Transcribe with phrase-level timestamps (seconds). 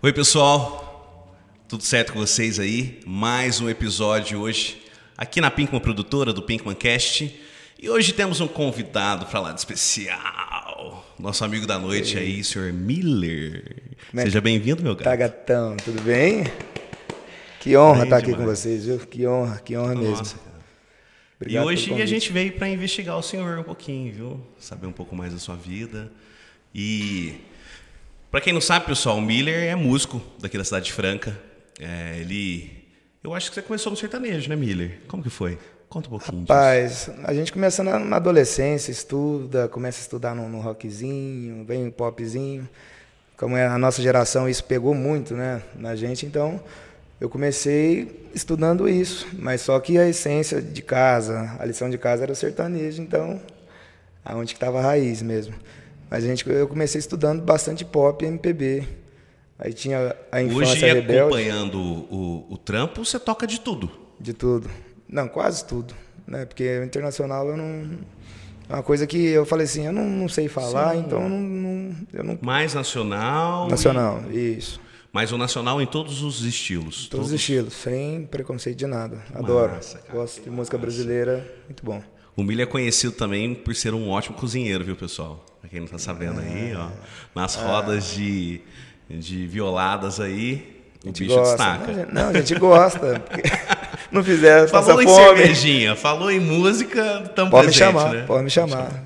[0.00, 1.36] Oi, pessoal.
[1.66, 3.00] Tudo certo com vocês aí?
[3.04, 4.80] Mais um episódio hoje
[5.16, 7.36] aqui na Pinkman Produtora do Pinkman Cast.
[7.76, 11.04] E hoje temos um convidado para lá de especial.
[11.18, 12.22] Nosso amigo da noite Ei.
[12.22, 13.82] aí, senhor Miller.
[14.14, 15.02] É Seja bem-vindo, meu gato.
[15.02, 15.76] Tá, gatão.
[15.78, 16.44] Tudo bem?
[17.58, 19.00] Que honra estar tá aqui com vocês, viu?
[19.00, 20.40] Que honra, que honra Nossa, mesmo.
[21.40, 24.40] Obrigado e hoje a gente veio para investigar o senhor um pouquinho, viu?
[24.60, 26.08] Saber um pouco mais da sua vida.
[26.72, 27.34] E
[28.30, 31.38] para quem não sabe, pessoal, o Miller é músico daqui da cidade de Franca.
[31.80, 32.86] É, ele.
[33.22, 35.00] Eu acho que você começou no sertanejo, né, Miller?
[35.08, 35.58] Como que foi?
[35.88, 37.14] Conta um pouquinho Rapaz, disso.
[37.24, 41.90] a gente começa na, na, adolescência, estuda, começa a estudar no, no rockzinho, vem um
[41.90, 42.68] popzinho.
[43.38, 46.60] Como é a nossa geração, isso pegou muito né, na gente, então
[47.20, 49.26] eu comecei estudando isso.
[49.32, 53.40] Mas só que a essência de casa, a lição de casa era o sertanejo, então
[54.24, 55.54] aonde que estava a raiz mesmo.
[56.10, 58.86] Mas a gente, eu comecei estudando bastante pop e MPB.
[59.58, 61.18] Aí tinha a infância Hoje, rebelde.
[61.20, 63.90] acompanhando o, o, o trampo, você toca de tudo?
[64.18, 64.70] De tudo.
[65.08, 65.94] Não, quase tudo.
[66.26, 66.44] Né?
[66.44, 67.98] Porque o internacional eu não...
[68.68, 71.00] É uma coisa que eu falei assim, eu não, não sei falar, Sim.
[71.00, 72.38] então não, não, eu não...
[72.42, 73.66] Mais nacional?
[73.66, 74.58] Nacional, e...
[74.58, 74.78] isso.
[75.10, 77.08] Mas o nacional em todos os estilos?
[77.08, 79.22] Todos, todos os estilos, sem preconceito de nada.
[79.34, 79.72] Adoro.
[79.72, 82.02] Massa, cara, Gosto de música brasileira, muito bom.
[82.36, 85.44] O Milho é conhecido também por ser um ótimo cozinheiro, viu, pessoal?
[85.60, 86.88] Pra quem não tá sabendo aí, ó.
[87.34, 87.60] Nas é.
[87.62, 88.60] rodas de,
[89.08, 91.78] de violadas aí, o bicho gosta.
[91.78, 92.08] destaca.
[92.12, 93.22] Não, a gente gosta.
[94.10, 95.24] não fizer, Falou em fome.
[95.24, 98.24] cervejinha, falou em música, tamo pode presente, me chamar, né?
[98.26, 99.04] Pode me chamar.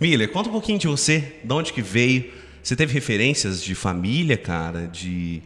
[0.00, 2.30] Miller, conta um pouquinho de você, de onde que veio.
[2.62, 5.42] Você teve referências de família, cara, de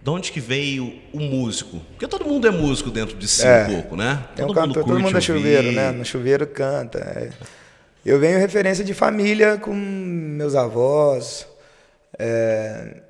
[0.00, 1.80] de onde que veio o músico?
[1.90, 4.24] Porque todo mundo é músico dentro de si é, um pouco, né?
[4.36, 5.90] Todo, um mundo, todo mundo é chuveiro, né?
[5.90, 6.98] No chuveiro canta.
[6.98, 7.30] É.
[8.08, 11.46] Eu venho referência de família com meus avós.
[12.18, 13.02] É,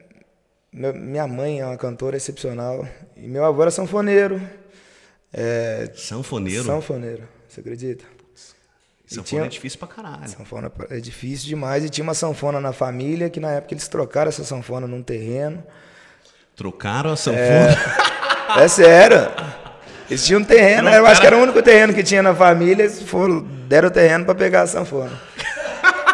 [0.73, 2.85] meu, minha mãe é uma cantora excepcional.
[3.17, 4.43] E meu avô era sanfoneiro.
[5.33, 6.65] É, sanfoneiro?
[6.65, 8.05] Sanfoneiro, você acredita?
[9.07, 10.29] Sanfona tinha, é difícil pra caralho.
[10.29, 11.85] Sanfona é difícil demais.
[11.85, 15.63] E tinha uma sanfona na família, que na época eles trocaram essa sanfona num terreno.
[16.57, 17.71] Trocaram a sanfona?
[18.59, 19.19] É, é sério.
[20.09, 22.85] Eles tinham um terreno, eu acho que era o único terreno que tinha na família,
[22.85, 25.13] eles foram, deram o terreno para pegar a sanfona.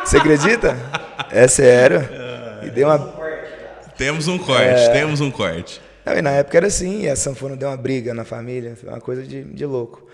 [0.05, 0.77] Você acredita?
[1.31, 2.09] É sério.
[2.63, 2.99] E deu uma...
[3.97, 4.89] Temos um corte, é...
[4.89, 5.81] temos um corte.
[6.05, 9.23] Não, e na época era assim, a sanfona deu uma briga na família, uma coisa
[9.23, 10.05] de, de louco.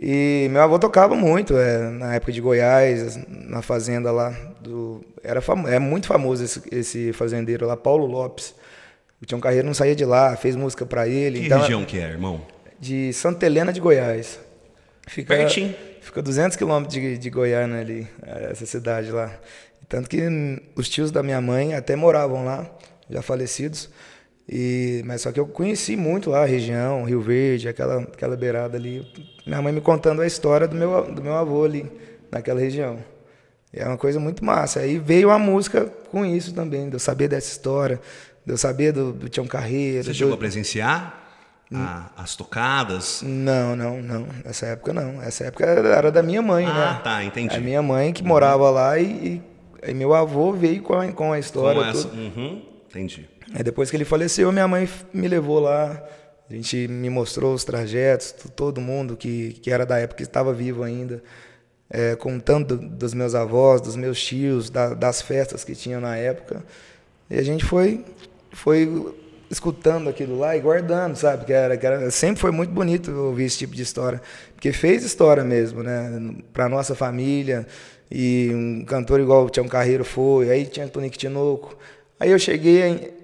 [0.00, 4.30] E meu avô tocava muito, é, na época de Goiás, na fazenda lá.
[4.60, 8.54] Do, era fam, é muito famoso esse, esse fazendeiro lá, Paulo Lopes.
[9.20, 11.40] O Tião Carreiro não saía de lá, fez música para ele.
[11.40, 12.40] Que então, região que é, irmão?
[12.78, 14.38] De Santa Helena de Goiás.
[15.06, 15.74] Fica, Pertinho.
[16.00, 18.06] Fica 200 quilômetros de, de Goiânia ali,
[18.50, 19.32] essa cidade lá.
[19.88, 20.20] Tanto que
[20.76, 22.70] os tios da minha mãe até moravam lá,
[23.08, 23.90] já falecidos.
[24.48, 28.76] E, mas só que eu conheci muito lá a região, Rio Verde, aquela, aquela beirada
[28.76, 29.06] ali.
[29.46, 31.90] Minha mãe me contando a história do meu, do meu avô ali,
[32.30, 32.98] naquela região.
[33.72, 34.80] E é uma coisa muito massa.
[34.80, 38.00] Aí veio a música com isso também, de eu saber dessa história,
[38.44, 40.04] de eu saber do, do Tião Carreiro.
[40.04, 41.27] Você chegou a presenciar
[41.74, 43.22] a, as tocadas?
[43.22, 44.26] Não, não, não.
[44.44, 45.22] Nessa época não.
[45.22, 46.84] Essa época era da minha mãe, ah, né?
[46.84, 47.56] Ah, tá, entendi.
[47.56, 49.42] A minha mãe que morava lá e,
[49.84, 51.82] e, e, meu avô veio com a, com a história.
[51.82, 53.28] Com essa, uhum, entendi.
[53.54, 56.02] Aí depois que ele faleceu, minha mãe me levou lá.
[56.48, 60.52] A gente me mostrou os trajetos, todo mundo que, que era da época que estava
[60.54, 61.22] vivo ainda.
[61.90, 66.62] É, contando dos meus avós, dos meus tios, da, das festas que tinham na época.
[67.30, 68.04] E a gente foi
[68.52, 69.14] foi
[69.50, 71.44] escutando aquilo lá e guardando, sabe?
[71.44, 74.20] Que era, que era, sempre foi muito bonito ouvir esse tipo de história,
[74.54, 76.34] porque fez história mesmo, né?
[76.52, 77.66] Para nossa família
[78.10, 81.76] e um cantor igual o Tião Carreiro foi, aí tinha Tonico Tinoco.
[82.20, 83.14] Aí eu cheguei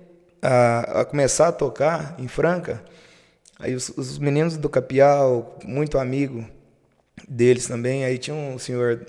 [0.41, 2.83] a, a, começar a tocar em Franca,
[3.59, 6.47] aí os, os, meninos do Capial, muito amigo
[7.29, 9.01] deles também, aí tinha um senhor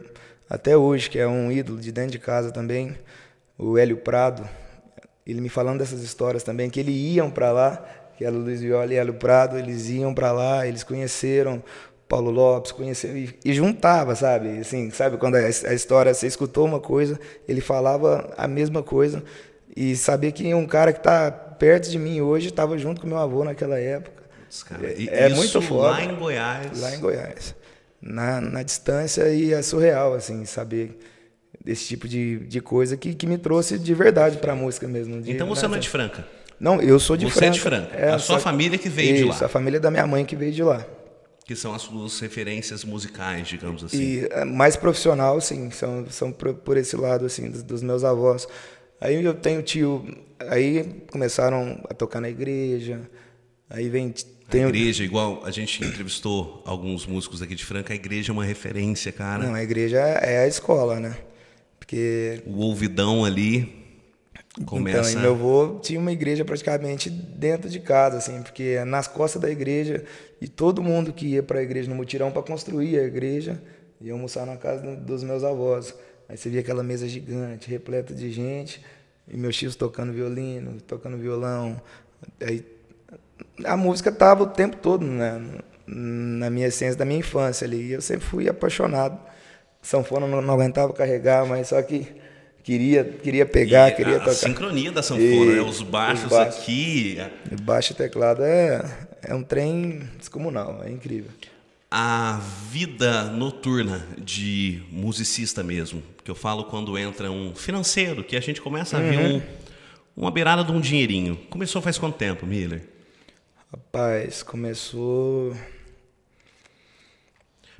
[0.49, 2.97] até hoje que é um ídolo de dentro de casa também,
[3.57, 4.47] o Hélio Prado,
[5.25, 7.83] ele me falando dessas histórias também, que eles iam para lá,
[8.17, 11.63] que era o Luiz Viola e Hélio Prado, eles iam para lá, eles conheceram
[12.07, 14.59] Paulo Lopes, conheceram e, e juntava, sabe?
[14.59, 19.23] Assim, sabe quando a, a, história, você escutou uma coisa, ele falava a mesma coisa
[19.75, 23.17] e sabia que um cara que está perto de mim hoje estava junto com meu
[23.17, 24.23] avô naquela época.
[24.69, 25.89] Cara, é, é muito foda.
[25.89, 26.79] lá em Goiás.
[26.79, 27.55] Lá em Goiás.
[27.99, 30.97] Na, na distância e é surreal, assim, saber
[31.65, 35.19] desse tipo de, de coisa que, que me trouxe de verdade para a música mesmo.
[35.19, 36.27] De, então você né, não é de Franca?
[36.59, 37.53] Não, eu sou de você Franca.
[37.53, 37.95] Você é de Franca.
[37.97, 39.45] É, a sua família que veio isso, de lá.
[39.47, 40.85] a família da minha mãe que veio de lá.
[41.43, 43.97] Que são as suas referências musicais, digamos assim.
[43.97, 48.03] E é, mais profissional, sim, são, são por, por esse lado, assim, dos, dos, meus
[48.03, 48.47] avós.
[49.01, 50.05] Aí eu tenho tio.
[50.39, 53.01] Aí começaram a tocar na igreja.
[53.69, 54.13] Aí vem.
[54.49, 58.33] Tem a igreja, igual a gente entrevistou alguns músicos aqui de Franca, a igreja é
[58.33, 59.43] uma referência, cara.
[59.43, 61.17] Não, a igreja é a escola, né?
[61.95, 62.43] Porque.
[62.45, 63.85] O ouvidão ali.
[64.65, 65.09] Começa...
[65.11, 69.41] Então, e meu avô tinha uma igreja praticamente dentro de casa, assim, porque nas costas
[69.41, 70.05] da igreja
[70.39, 73.61] e todo mundo que ia para a igreja no mutirão para construir a igreja
[73.99, 75.93] ia almoçar na casa dos meus avós.
[76.29, 78.81] Aí você via aquela mesa gigante, repleta de gente,
[79.27, 81.81] e meus tios tocando violino, tocando violão.
[82.41, 82.65] Aí
[83.65, 85.41] a música tava o tempo todo né,
[85.85, 87.87] na minha essência da minha infância ali.
[87.87, 89.19] E eu sempre fui apaixonado.
[89.85, 92.07] Sanfona não, não aguentava carregar, mas só que
[92.63, 94.31] queria queria pegar, e queria a tocar.
[94.31, 95.61] A sincronia da sanfona, e, né?
[95.61, 97.17] os, baixos os baixos aqui.
[97.51, 98.83] O baixo e teclado é,
[99.21, 101.29] é um trem descomunal, é incrível
[101.97, 108.41] a vida noturna de musicista mesmo, que eu falo quando entra um financeiro, que a
[108.41, 109.09] gente começa a uhum.
[109.09, 109.41] ver um,
[110.17, 111.37] uma beirada de um dinheirinho.
[111.49, 112.81] Começou faz quanto tempo, Miller?
[113.71, 115.55] Rapaz, começou.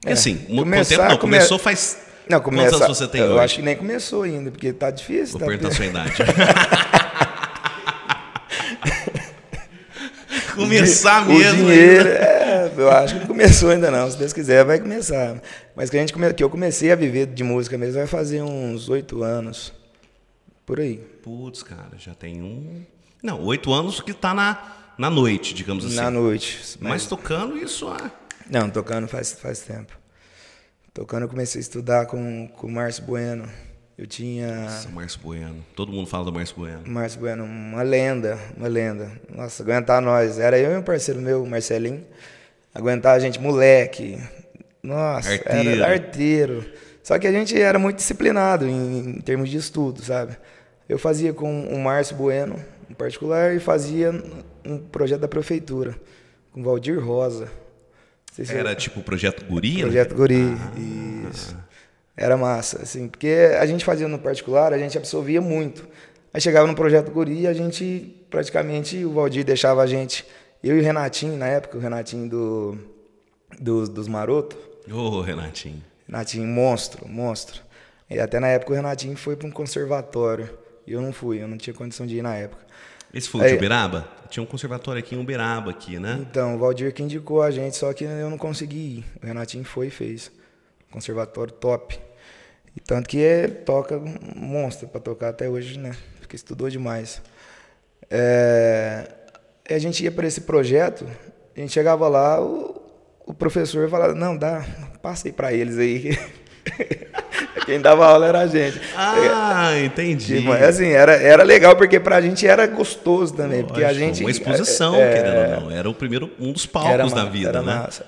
[0.06, 1.34] É, assim, começar, tempo, não, come...
[1.34, 1.98] começou faz.
[2.30, 2.70] Não, começa...
[2.70, 3.36] Quantos anos você tem eu hoje?
[3.36, 5.38] Eu acho que nem começou ainda, porque tá difícil.
[5.38, 6.14] Vou tá perguntar a sua idade.
[10.56, 11.66] começar o mesmo.
[11.66, 14.10] dinheiro, é, eu acho que não começou ainda não.
[14.10, 15.42] Se Deus quiser, vai começar.
[15.76, 18.90] Mas que, a gente que eu comecei a viver de música mesmo vai fazer uns
[18.90, 19.74] oito anos.
[20.66, 20.98] Por aí.
[21.24, 22.84] Putz, cara, já tem um.
[23.22, 24.58] Não, oito anos que tá na,
[24.98, 25.96] na noite, digamos assim.
[25.96, 26.60] Na noite.
[26.80, 27.88] Mas, mas tocando isso.
[27.88, 28.10] Ah...
[28.50, 29.98] Não, tocando faz, faz tempo.
[30.94, 33.50] Tocando eu comecei a estudar com, com o Márcio Bueno.
[33.98, 34.64] Eu tinha.
[34.64, 35.66] Nossa, Márcio Bueno.
[35.76, 36.82] Todo mundo fala do Márcio Bueno.
[36.86, 39.12] Márcio Bueno, uma lenda, uma lenda.
[39.30, 40.38] Nossa, aguentar nós.
[40.38, 42.06] Era eu e um parceiro meu, Marcelinho.
[42.74, 44.20] Aguentar a gente, moleque.
[44.84, 45.70] Nossa, arteiro.
[45.70, 46.66] era arteiro.
[47.02, 50.38] Só que a gente era muito disciplinado em, em termos de estudo, sabe?
[50.88, 52.56] Eu fazia com o Márcio Bueno,
[52.90, 54.12] em particular, e fazia
[54.64, 55.96] um projeto da prefeitura,
[56.52, 57.50] com o Valdir Rosa.
[58.44, 58.76] Se era eu...
[58.76, 59.80] tipo o Projeto Guri?
[59.80, 61.30] Projeto Guri, ah.
[61.32, 61.56] isso.
[62.18, 65.88] Era massa, assim, porque a gente fazia no particular, a gente absorvia muito.
[66.34, 70.26] Aí chegava no projeto Guri, a gente praticamente, o Valdir deixava a gente,
[70.62, 72.78] eu e o Renatinho, na época, o Renatinho do,
[73.60, 74.58] do dos Maroto.
[74.90, 75.82] Ô, oh, Renatinho.
[76.08, 77.62] Renatinho, monstro, monstro.
[78.10, 80.50] E até na época o Renatinho foi para um conservatório.
[80.86, 82.65] E eu não fui, eu não tinha condição de ir na época.
[83.16, 84.06] Esse foi o de Uberaba?
[84.30, 86.20] Tinha um conservatório aqui em Uberaba, aqui, né?
[86.20, 89.06] Então, o Valdir que indicou a gente, só que eu não consegui ir.
[89.24, 90.30] O Renatinho foi e fez
[90.92, 91.98] conservatório top.
[92.76, 93.98] E tanto que é, toca
[94.36, 95.96] monstro para tocar até hoje, né?
[96.20, 97.22] Porque estudou demais.
[98.10, 99.08] É,
[99.70, 101.08] a gente ia para esse projeto,
[101.56, 102.82] a gente chegava lá, o,
[103.26, 104.66] o professor falava, não, dá,
[105.02, 106.18] passa aí para eles aí.
[107.66, 108.80] Quem dava aula era a gente.
[108.96, 110.40] Ah, entendi.
[110.40, 113.62] Tipo, assim, era, era legal porque pra gente era gostoso também.
[113.62, 114.22] Lógico, porque a gente.
[114.22, 115.72] Uma exposição, é, querendo ou não.
[115.72, 117.76] Era o primeiro, um dos palcos da vida, né?
[117.76, 118.06] Massa.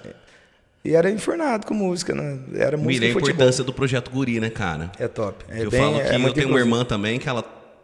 [0.86, 2.40] E era enfurnado com música, né?
[2.54, 4.90] Era música Mira, a importância do Projeto Guri, né, cara?
[4.98, 5.44] É top.
[5.50, 7.44] É eu bem, falo que é eu tenho uma irmã também que ela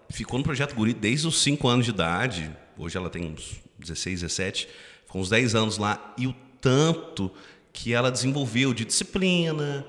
[0.10, 2.50] ficou no Projeto Guri desde os 5 anos de idade.
[2.78, 4.70] Hoje ela tem uns 16, 17.
[5.06, 6.14] Ficou uns 10 anos lá.
[6.18, 7.30] E o tanto
[7.74, 9.86] que ela desenvolveu de disciplina,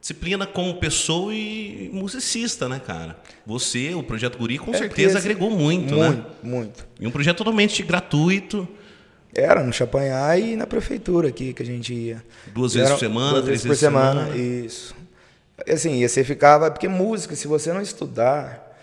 [0.00, 3.18] disciplina como pessoa e musicista, né, cara?
[3.46, 6.08] Você, o Projeto Guri, com é certeza agregou muito, muito, né?
[6.08, 6.86] Muito, muito.
[6.98, 8.66] E um projeto totalmente gratuito.
[9.32, 12.24] Era no Chapanhar e na prefeitura aqui que a gente ia.
[12.52, 14.94] Duas vezes por semana, duas vezes por semana, semana, isso.
[15.68, 18.76] Assim, você ficava, porque música, se você não estudar,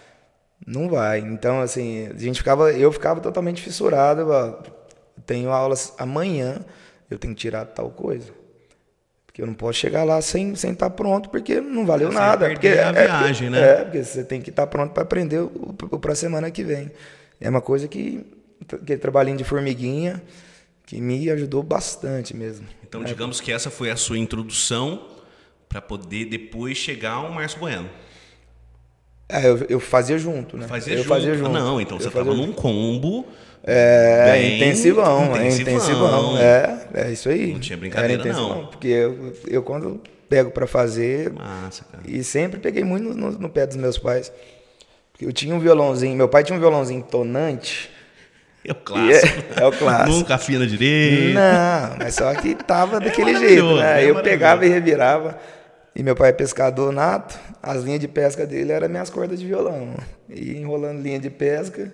[0.66, 1.20] não vai.
[1.20, 4.62] Então, assim, a gente ficava, eu ficava totalmente fissurado, ó,
[5.26, 6.60] tenho aulas amanhã,
[7.10, 8.32] eu tenho que tirar tal coisa.
[9.38, 12.17] Porque eu não posso chegar lá sem sem estar tá pronto, porque não valeu você
[12.17, 12.50] nada.
[12.50, 13.70] Porque a é, viagem, é, né?
[13.70, 15.48] É, porque você tem que estar tá pronto para aprender
[16.01, 16.89] para a semana que vem.
[17.39, 18.25] É uma coisa que
[18.74, 20.24] aquele trabalhinho de formiguinha
[20.88, 22.65] que me ajudou bastante mesmo.
[22.84, 25.08] Então, digamos que essa foi a sua introdução
[25.70, 27.88] para poder depois chegar ao Márcio Bueno.
[29.29, 30.67] É, eu, eu, fazia junto, né?
[30.67, 31.10] Fazia eu junto.
[31.10, 31.56] fazia junto.
[31.56, 33.27] Ah, não, então eu você estava num combo.
[33.70, 35.44] É, bem intensivão, intensivão.
[35.44, 36.38] É intensivão.
[36.38, 37.52] É, é isso aí.
[37.52, 38.68] Não tinha brincadeira, não.
[38.68, 41.34] Porque eu, eu quando pego para fazer.
[41.34, 42.02] Massa, cara.
[42.08, 44.32] E sempre peguei muito no, no, pé dos meus pais.
[45.20, 47.92] Eu tinha um violãozinho, meu pai tinha um violãozinho tonante.
[48.64, 49.44] É o clássico.
[49.58, 50.18] É, é, o clássico.
[50.18, 51.34] Nunca afina direito.
[51.34, 53.76] Não, mas só que tava é daquele jeito.
[53.76, 54.04] Né?
[54.04, 55.38] É eu pegava e revirava.
[55.94, 59.46] E meu pai é pescador nato, as linhas de pesca dele eram minhas cordas de
[59.46, 59.96] violão.
[60.30, 61.92] E enrolando linha de pesca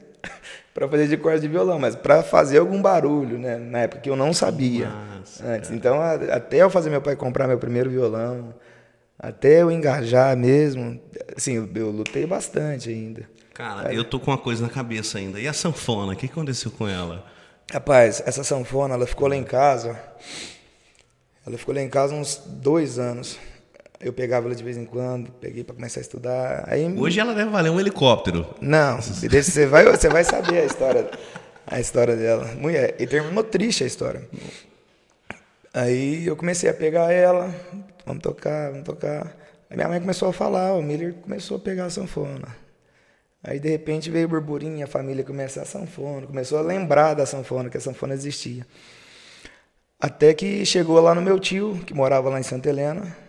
[0.74, 3.58] para fazer de corda de violão, mas para fazer algum barulho, né?
[3.58, 5.70] Na época que eu não sabia Nossa, antes.
[5.70, 5.78] Cara.
[5.78, 6.02] Então,
[6.32, 8.54] até eu fazer meu pai comprar meu primeiro violão,
[9.20, 11.00] até eu engajar mesmo,
[11.38, 13.30] assim, eu, eu lutei bastante ainda.
[13.54, 15.40] Cara, Aí, eu tô com uma coisa na cabeça ainda.
[15.40, 16.14] E a sanfona?
[16.14, 17.24] O que aconteceu com ela?
[17.72, 20.00] Rapaz, essa sanfona, ela ficou lá em casa.
[21.46, 23.38] Ela ficou lá em casa uns dois anos.
[24.04, 26.66] Eu pegava ela de vez em quando, peguei para começar a estudar.
[26.68, 28.46] Aí, Hoje ela deve valer um helicóptero.
[28.60, 31.10] Não, você vai, você vai saber a história,
[31.66, 32.46] a história dela.
[32.56, 34.28] Mulher, e terminou triste a história.
[35.74, 37.54] Aí eu comecei a pegar ela,
[38.06, 39.36] vamos tocar, vamos tocar.
[39.70, 42.48] Aí minha mãe começou a falar, o Miller começou a pegar a sanfona.
[43.42, 47.26] Aí de repente veio o burburinho, a família começou a sanfona, começou a lembrar da
[47.26, 48.68] sanfona, que a sanfona existia.
[50.00, 53.23] Até que chegou lá no meu tio, que morava lá em Santa Helena.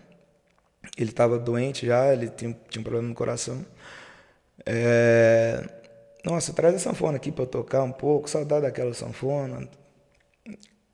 [0.97, 3.65] Ele estava doente já, ele tinha, tinha um problema no coração.
[4.65, 5.63] É...
[6.23, 9.67] Nossa, traz a sanfona aqui para eu tocar um pouco, saudade daquela sanfona.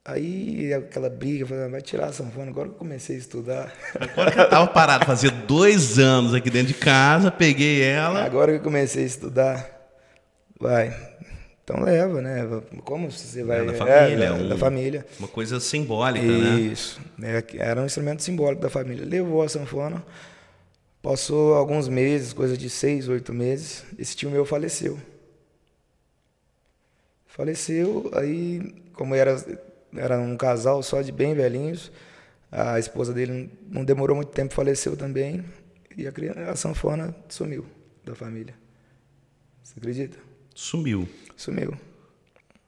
[0.03, 3.74] Aí aquela briga, falei, ah, vai tirar a sanfona, agora que eu comecei a estudar.
[4.00, 8.24] Agora que eu tava parado, fazia dois anos aqui dentro de casa, peguei ela.
[8.24, 9.70] Agora que eu comecei a estudar,
[10.60, 11.11] vai.
[11.63, 12.41] Então leva, né?
[12.84, 13.62] Como você vai.
[13.62, 14.25] É, da família.
[14.25, 15.06] É, um, da família.
[15.20, 17.00] Uma coisa simbólica, Isso.
[17.18, 17.39] né?
[17.39, 17.56] Isso.
[17.58, 19.06] É, era um instrumento simbólico da família.
[19.06, 20.03] Levou a sanfona,
[21.01, 25.00] passou alguns meses, coisa de seis, oito meses, esse tio meu faleceu.
[27.27, 29.38] Faleceu, aí, como era
[29.96, 31.91] era um casal só de bem velhinhos.
[32.51, 35.44] A esposa dele não demorou muito tempo, faleceu também.
[35.98, 37.65] E a, criança, a sanfona sumiu
[38.03, 38.53] da família.
[39.63, 40.18] Você acredita?
[40.53, 41.08] Sumiu.
[41.41, 41.74] Sumiu.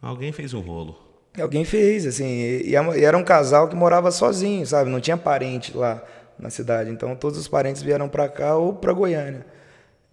[0.02, 0.98] Alguém fez um rolo.
[1.40, 2.26] Alguém fez, assim.
[2.26, 4.90] E, e era um casal que morava sozinho, sabe?
[4.90, 6.04] Não tinha parente lá
[6.40, 6.90] na cidade.
[6.90, 9.46] Então todos os parentes vieram para cá ou para Goiânia.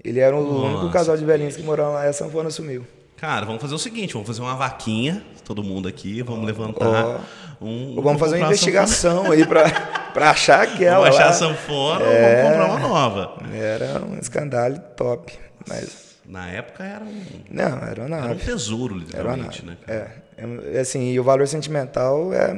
[0.05, 0.67] Ele era o Nossa.
[0.67, 2.87] único casal de velhinhos que morava lá e a sanfona sumiu.
[3.17, 7.23] Cara, vamos fazer o seguinte, vamos fazer uma vaquinha, todo mundo aqui, vamos levantar
[7.61, 7.65] oh.
[7.65, 7.97] um...
[7.97, 9.71] Ou vamos fazer uma investigação aí para
[10.13, 11.31] para achar aquela Vamos achar lá.
[11.31, 12.43] a sanfona é...
[12.43, 13.39] vamos comprar uma nova.
[13.55, 15.33] Era um escandalho top,
[15.67, 16.10] mas...
[16.31, 17.25] Na época era um...
[17.51, 19.77] Não, era, uma era um tesouro, literalmente, né?
[19.89, 22.55] É, é, assim, e o valor sentimental é, é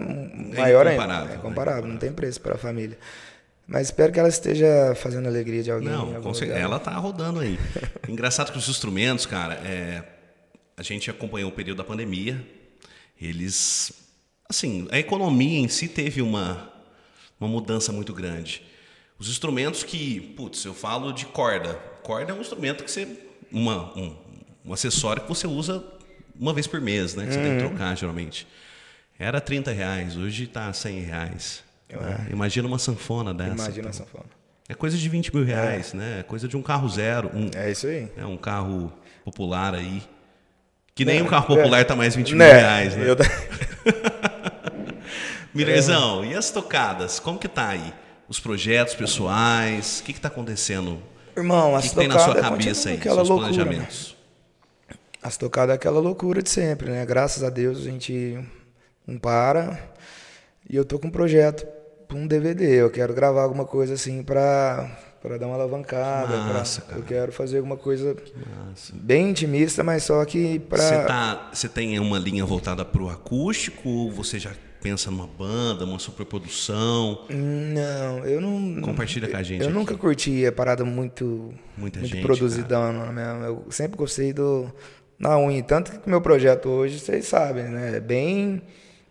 [0.60, 1.32] maior ainda.
[1.32, 2.98] É comparável, não tem preço para a família.
[3.66, 5.88] Mas espero que ela esteja fazendo alegria de alguém.
[5.88, 6.60] Não, com certeza.
[6.60, 7.58] Ela tá rodando aí.
[8.06, 10.02] Engraçado que os instrumentos, cara, é,
[10.76, 12.46] a gente acompanhou o período da pandemia.
[13.18, 13.90] Eles,
[14.50, 16.70] assim, a economia em si teve uma,
[17.40, 18.62] uma mudança muito grande.
[19.18, 21.74] Os instrumentos que, putz, eu falo de corda.
[22.02, 23.06] Corda é um instrumento que você,
[23.52, 24.16] uma, um,
[24.64, 25.84] um acessório que você usa
[26.38, 27.26] uma vez por mês, né?
[27.26, 27.44] Que você uhum.
[27.44, 28.46] tem que trocar geralmente.
[29.18, 31.62] Era 30 reais, hoje está 100 reais.
[31.88, 32.28] Né?
[32.30, 33.52] Imagina uma sanfona dessa.
[33.52, 34.24] Imagina uma sanfona.
[34.68, 35.96] É coisa de 20 mil reais, é.
[35.96, 36.20] né?
[36.20, 37.30] É coisa de um carro zero.
[37.34, 38.10] Um, é isso aí.
[38.16, 38.92] É um carro
[39.24, 40.02] popular aí.
[40.94, 43.06] Que nem um carro popular está mais 20 mil reais, né?
[43.08, 43.16] Eu...
[45.54, 47.20] Milerzão, e as tocadas?
[47.20, 47.92] Como que tá aí?
[48.28, 50.00] Os projetos pessoais?
[50.00, 51.02] O que está acontecendo?
[51.36, 54.16] Irmão, as que, que tem na sua cabeça aí, seus loucura, planejamentos?
[55.22, 57.06] As tocadas é aquela loucura de sempre, né?
[57.06, 58.38] Graças a Deus a gente
[59.06, 59.78] não para.
[60.68, 61.66] E eu tô com um projeto
[62.06, 62.82] para um DVD.
[62.82, 64.90] Eu quero gravar alguma coisa assim para
[65.22, 66.36] para dar uma alavancada.
[66.36, 68.16] Massa, pra, eu quero fazer alguma coisa
[68.92, 71.50] bem intimista, mas só que para.
[71.52, 74.50] Você tá, tem uma linha voltada para o acústico ou você já
[74.82, 77.24] pensa numa banda, uma superprodução?
[77.30, 78.82] Não, eu não.
[78.82, 79.62] Compartilha com a gente.
[79.62, 79.78] Eu aqui.
[79.78, 83.12] nunca curti a parada muito, Muita muito gente, produzidão.
[83.12, 83.46] Né?
[83.46, 84.70] Eu sempre gostei do
[85.18, 85.62] na unha.
[85.62, 87.96] Tanto que o meu projeto hoje, vocês sabem, né?
[87.96, 88.60] É bem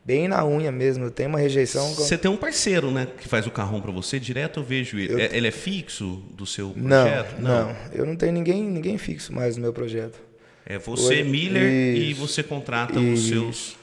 [0.03, 1.05] bem na unha mesmo.
[1.05, 1.93] Eu tenho uma rejeição.
[1.93, 4.59] Você tem um parceiro, né, que faz o carrão para você direto.
[4.59, 5.13] Eu vejo ele.
[5.13, 5.19] Eu...
[5.19, 7.39] É, ele é fixo do seu projeto?
[7.39, 10.19] Não, não, Eu não tenho ninguém, ninguém fixo mais no meu projeto.
[10.65, 13.77] É você, Hoje, Miller, isso, e você contrata isso, os seus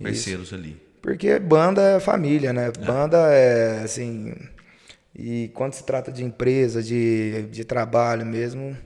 [0.00, 0.54] parceiros isso.
[0.54, 0.89] ali.
[1.00, 2.68] Porque banda é família, né?
[2.68, 2.86] É.
[2.86, 4.34] Banda é assim.
[5.14, 8.76] E quando se trata de empresa, de, de trabalho mesmo,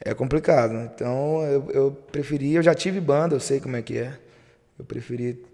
[0.00, 0.74] é complicado.
[0.94, 4.18] Então eu, eu preferi, eu já tive banda, eu sei como é que é.
[4.78, 5.44] Eu preferi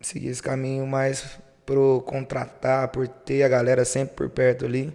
[0.00, 4.92] seguir esse caminho mais pro contratar, por ter a galera sempre por perto ali,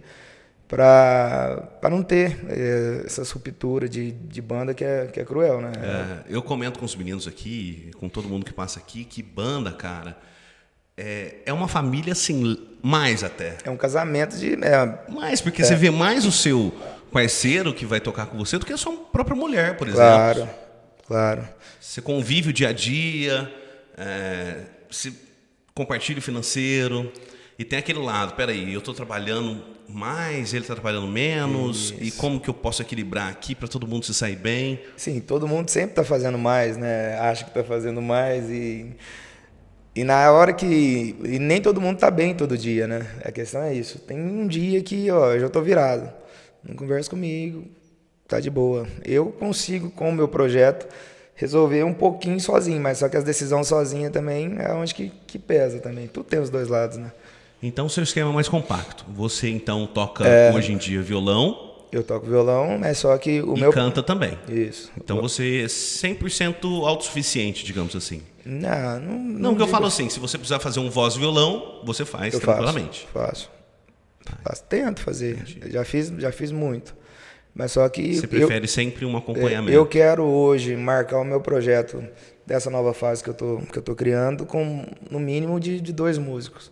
[0.68, 5.72] para não ter é, essa ruptura de, de banda que é, que é cruel, né?
[5.80, 9.72] É, eu comento com os meninos aqui, com todo mundo que passa aqui, que banda,
[9.72, 10.18] cara,
[10.96, 13.58] é, é uma família assim, mais até.
[13.64, 14.54] É um casamento de.
[14.54, 16.72] É, mais, porque você vê mais o seu
[17.12, 20.04] parceiro que vai tocar com você do que a sua própria mulher, por exemplo.
[20.04, 20.48] Claro,
[21.06, 21.48] claro.
[21.80, 23.52] Você convive o dia a dia.
[23.96, 25.26] É, se
[25.74, 27.12] compartilho financeiro.
[27.58, 31.96] E tem aquele lado, peraí, eu estou trabalhando mais, ele está trabalhando menos, Isso.
[32.00, 34.80] e como que eu posso equilibrar aqui para todo mundo se sair bem?
[34.96, 37.18] Sim, todo mundo sempre está fazendo mais, né?
[37.18, 38.94] Acha que está fazendo mais e
[39.96, 43.06] e na hora que e nem todo mundo está bem todo dia, né?
[43.24, 43.98] A questão é isso.
[43.98, 46.12] Tem um dia que, ó, eu já estou virado,
[46.62, 47.64] não conversa comigo,
[48.28, 48.86] tá de boa.
[49.02, 50.86] Eu consigo, com o meu projeto,
[51.34, 55.38] resolver um pouquinho sozinho, mas só que as decisões sozinha também é onde que, que
[55.38, 56.06] pesa também.
[56.08, 57.10] Tudo tem os dois lados, né?
[57.62, 59.06] Então, seu esquema é mais compacto.
[59.14, 61.74] Você, então, toca é, hoje em dia violão.
[61.90, 63.72] Eu toco violão, mas só que o e meu...
[63.72, 64.38] canta também.
[64.46, 64.92] Isso.
[64.94, 68.20] Então, você é 100% autossuficiente, digamos assim.
[68.46, 69.18] Não, não...
[69.18, 72.40] Não, porque eu falo assim, se você precisar fazer um voz violão, você faz eu
[72.40, 73.08] tranquilamente.
[73.12, 73.50] Faço,
[74.24, 74.40] faço.
[74.44, 74.64] faço.
[74.64, 75.42] Tento fazer.
[75.66, 76.94] Já fiz, já fiz muito.
[77.52, 78.14] Mas só que.
[78.14, 79.72] Você prefere eu, sempre um acompanhamento?
[79.72, 82.04] Eu quero hoje marcar o meu projeto
[82.46, 85.92] dessa nova fase que eu tô, que eu tô criando com no mínimo de, de
[85.92, 86.70] dois músicos.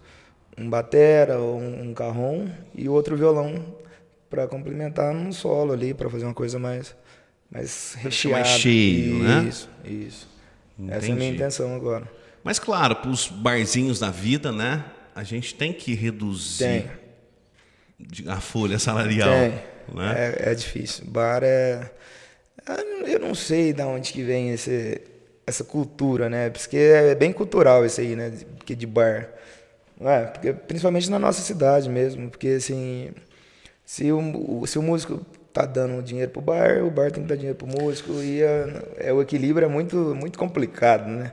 [0.57, 3.65] Um batera, um, um carrom e outro violão
[4.31, 6.95] para complementar num solo ali, para fazer uma coisa mais,
[7.51, 8.45] mais recheada.
[8.45, 9.47] Mais cheio, né?
[9.49, 10.34] Isso, isso.
[10.79, 10.97] Entendi.
[10.97, 12.11] Essa é a minha intenção agora.
[12.43, 14.85] Mas claro, para os barzinhos da vida, né?
[15.15, 16.91] A gente tem que reduzir
[18.09, 18.29] tem.
[18.29, 19.31] a folha salarial.
[19.31, 19.95] Tem.
[19.95, 20.35] Né?
[20.39, 21.07] É, é difícil.
[21.07, 21.91] Bar é.
[23.07, 25.01] Eu não sei de onde que vem esse,
[25.47, 26.51] essa cultura, né?
[26.51, 28.33] Porque é bem cultural isso aí, né?
[28.65, 29.29] Que de bar.
[30.01, 32.31] É, porque, principalmente na nossa cidade mesmo.
[32.31, 33.11] Porque assim,
[33.85, 37.37] se o, se o músico tá dando dinheiro pro bar, o bar tem que dar
[37.37, 38.13] dinheiro pro músico.
[38.15, 41.33] E é, o equilíbrio é muito, muito complicado, né?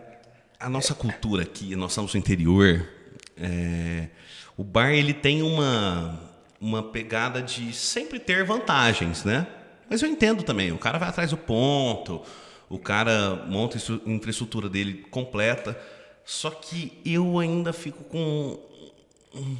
[0.59, 2.87] A nossa cultura aqui, nós no interior.
[3.35, 4.07] É,
[4.55, 6.29] o bar ele tem uma
[6.61, 9.47] uma pegada de sempre ter vantagens, né?
[9.89, 12.21] Mas eu entendo também, o cara vai atrás do ponto,
[12.69, 15.75] o cara monta a infraestrutura dele completa,
[16.23, 18.59] só que eu ainda fico com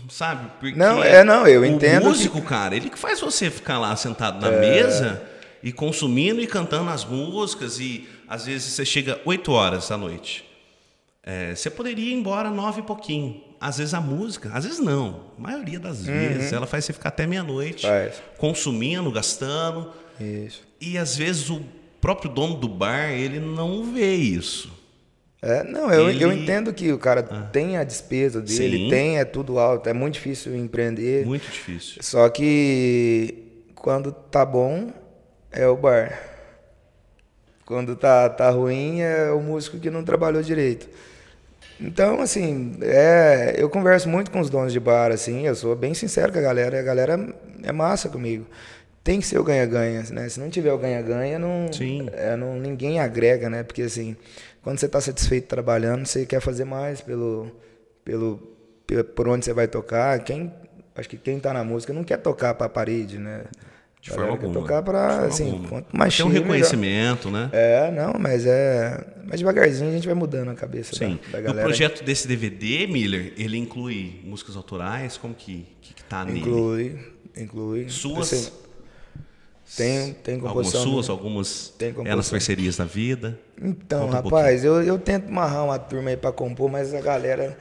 [0.10, 0.50] sabe?
[0.60, 2.04] Porque não, é não, eu entendo.
[2.04, 2.48] O músico, que...
[2.48, 4.60] cara, ele que faz você ficar lá sentado na é...
[4.60, 5.22] mesa
[5.64, 10.46] e consumindo e cantando as músicas e às vezes você chega 8 horas da noite.
[11.24, 15.22] É, você poderia ir embora nove e pouquinho às vezes a música, às vezes não,
[15.38, 16.06] a maioria das uhum.
[16.06, 17.86] vezes ela faz você ficar até meia-noite,
[18.40, 19.94] consumindo, gastando.
[20.20, 20.64] Isso.
[20.82, 21.62] E às vezes o
[22.02, 24.72] próprio dono do bar, ele não vê isso.
[25.42, 26.24] É, não, eu, ele...
[26.24, 27.42] eu entendo que o cara ah.
[27.52, 28.90] tem a despesa dele, Sim.
[28.90, 31.26] tem, é tudo alto, é muito difícil empreender.
[31.26, 31.98] Muito difícil.
[32.02, 34.92] Só que quando tá bom,
[35.52, 36.22] é o bar.
[37.66, 40.88] Quando tá, tá ruim, é o músico que não trabalhou direito.
[41.80, 45.96] Então, assim, é, eu converso muito com os donos de bar, assim, eu sou bem
[45.96, 48.46] sincero com a galera, a galera é massa comigo.
[49.04, 50.30] Tem que ser o ganha-ganha, né?
[50.30, 51.66] Se não tiver o ganha-ganha, não,
[52.14, 53.64] é, não, ninguém agrega, né?
[53.64, 54.16] Porque, assim,
[54.62, 57.52] quando você está satisfeito trabalhando, você quer fazer mais pelo,
[58.04, 58.38] pelo,
[59.16, 60.20] por onde você vai tocar.
[60.24, 60.54] Quem,
[60.96, 63.46] acho que quem está na música não quer tocar para a parede, né?
[64.02, 64.54] De forma alguma.
[64.54, 65.70] tocar para, assim, alguma.
[65.70, 67.50] quanto mais Tem um reconhecimento, melhor.
[67.52, 67.88] né?
[67.88, 69.00] É, não, mas é...
[69.28, 71.20] Mas devagarzinho a gente vai mudando a cabeça Sim.
[71.26, 71.62] Da, da galera.
[71.62, 75.18] O projeto desse DVD, Miller, ele inclui músicas autorais?
[75.18, 76.40] Como que, que, que tá nele?
[76.40, 77.00] Inclui,
[77.38, 77.90] inclui.
[77.90, 78.34] Suas?
[78.34, 78.52] Assim,
[79.76, 80.82] tem, tem composição.
[80.82, 83.40] Algumas suas, algumas tem nas parcerias da vida?
[83.62, 87.00] Então, Conta rapaz, um eu, eu tento amarrar uma turma aí para compor, mas a
[87.00, 87.58] galera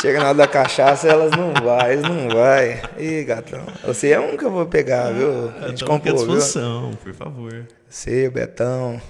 [0.00, 2.82] chega na hora da cachaça, elas não vai, eles não vai.
[2.98, 5.50] Ih, gatão, você é um que eu vou pegar, ah, viu?
[5.62, 6.98] A gente compor, disposição, viu?
[6.98, 7.66] por favor.
[7.88, 9.00] Você, o Betão,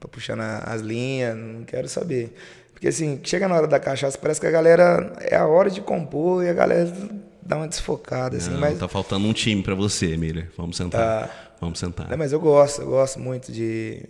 [0.00, 2.34] pra puxar as linhas, não quero saber.
[2.72, 5.80] Porque assim, chega na hora da cachaça, parece que a galera é a hora de
[5.80, 6.92] compor e a galera
[7.40, 8.76] dá uma desfocada, assim, não, mas...
[8.76, 10.50] tá faltando um time para você, Miller.
[10.56, 11.28] Vamos sentar.
[11.28, 11.45] Tá.
[11.60, 12.08] Vamos sentar.
[12.08, 14.02] Não, mas eu gosto, eu gosto muito de.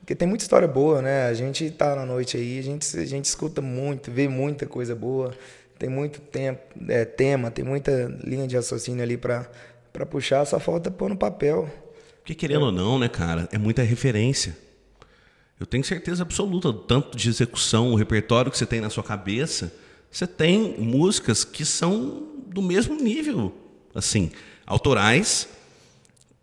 [0.00, 1.26] Porque tem muita história boa, né?
[1.26, 4.94] A gente tá na noite aí, a gente, a gente escuta muito, vê muita coisa
[4.94, 5.32] boa,
[5.78, 9.46] tem muito tempo, é, tema, tem muita linha de raciocínio ali para
[10.10, 11.70] puxar, só falta pôr no papel.
[12.18, 12.66] Porque querendo é.
[12.66, 14.56] ou não, né, cara, é muita referência.
[15.58, 19.72] Eu tenho certeza absoluta, tanto de execução, o repertório que você tem na sua cabeça,
[20.10, 23.52] você tem músicas que são do mesmo nível,
[23.94, 24.30] assim,
[24.66, 25.48] autorais,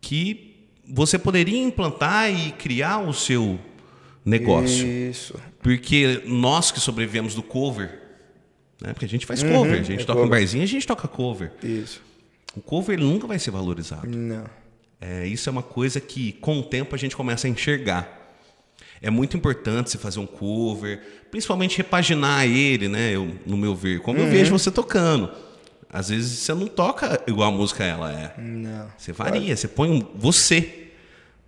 [0.01, 0.55] que
[0.88, 3.60] você poderia implantar e criar o seu
[4.23, 4.88] negócio.
[4.88, 5.36] Isso.
[5.62, 7.99] Porque nós que sobrevivemos do cover,
[8.81, 8.93] né?
[8.93, 10.25] porque a gente faz cover, uhum, a gente é toca cover.
[10.25, 11.51] um barzinho, a gente toca cover.
[11.63, 12.01] Isso.
[12.55, 14.07] O cover nunca vai ser valorizado.
[14.07, 14.45] Não.
[14.99, 18.15] É, isso é uma coisa que, com o tempo, a gente começa a enxergar.
[19.01, 23.12] É muito importante você fazer um cover, principalmente repaginar ele, né?
[23.15, 24.25] Eu, no meu ver, como uhum.
[24.25, 25.29] eu vejo você tocando.
[25.91, 28.34] Às vezes você não toca igual a música ela é.
[28.38, 28.88] Não.
[28.97, 30.89] Você varia, você põe um, você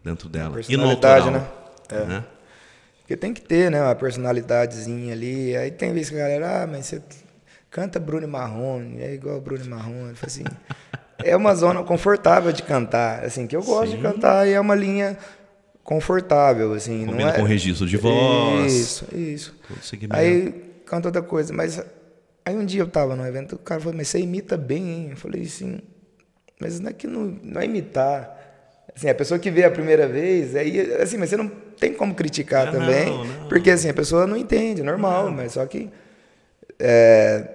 [0.03, 0.59] dentro dela.
[0.67, 1.47] E no autoral, né?
[1.89, 2.05] É.
[2.05, 2.23] né?
[3.01, 3.81] Porque tem que ter, né?
[3.81, 5.57] Uma personalidadezinha ali.
[5.57, 7.01] Aí tem vezes que a galera, ah, mas você
[7.69, 10.13] canta Bruno Marrone, é igual Bruno Marrone.
[10.21, 10.43] Assim,
[11.17, 13.97] é uma zona confortável de cantar, assim, que eu gosto Sim.
[13.97, 15.17] de cantar e é uma linha
[15.83, 17.05] confortável, assim.
[17.05, 17.37] Combina não é...
[17.37, 18.71] com registro de voz.
[18.71, 19.55] Isso, isso.
[20.11, 20.53] Aí
[20.85, 21.83] canta outra coisa, mas
[22.49, 25.07] Aí um dia eu tava no evento, o cara falou, mas você imita bem, hein?
[25.11, 25.79] Eu falei assim,
[26.59, 28.35] mas não é que não, não é imitar.
[28.95, 32.15] Assim, a pessoa que vê a primeira vez, aí, assim, mas você não tem como
[32.15, 33.47] criticar Ah, também, não, não.
[33.49, 35.91] porque assim, a pessoa não entende, normal, mas só que
[36.79, 37.47] é,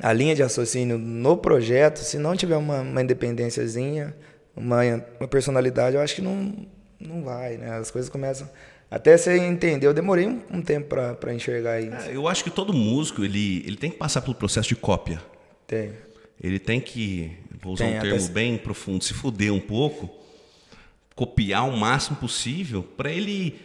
[0.00, 4.16] a linha de raciocínio no projeto, se não tiver uma, uma independênciazinha,
[4.56, 4.80] uma,
[5.20, 6.54] uma personalidade, eu acho que não,
[6.98, 7.70] não vai, né?
[7.72, 8.48] As coisas começam...
[8.92, 12.10] Até você entender, eu demorei um, um tempo para enxergar isso.
[12.10, 15.18] É, eu acho que todo músico ele, ele tem que passar pelo processo de cópia.
[15.66, 15.92] Tem.
[16.38, 20.10] Ele tem que, vou usar Tem, um termo se- bem profundo, se fuder um pouco,
[21.14, 23.58] copiar o máximo possível para ele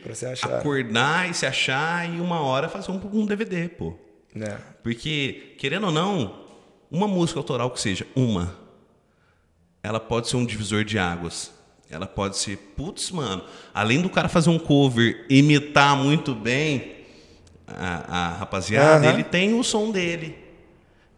[0.43, 3.95] acordar e se achar e uma hora fazer um, um DVD, pô.
[4.33, 4.57] Né?
[4.81, 6.45] Porque, querendo ou não,
[6.89, 8.55] uma música autoral que seja uma,
[9.83, 11.51] ela pode ser um divisor de águas.
[11.89, 16.95] Ela pode ser, putz, mano, além do cara fazer um cover, imitar muito bem
[17.65, 19.13] a, a rapaziada, Aham.
[19.13, 20.35] ele tem o som dele.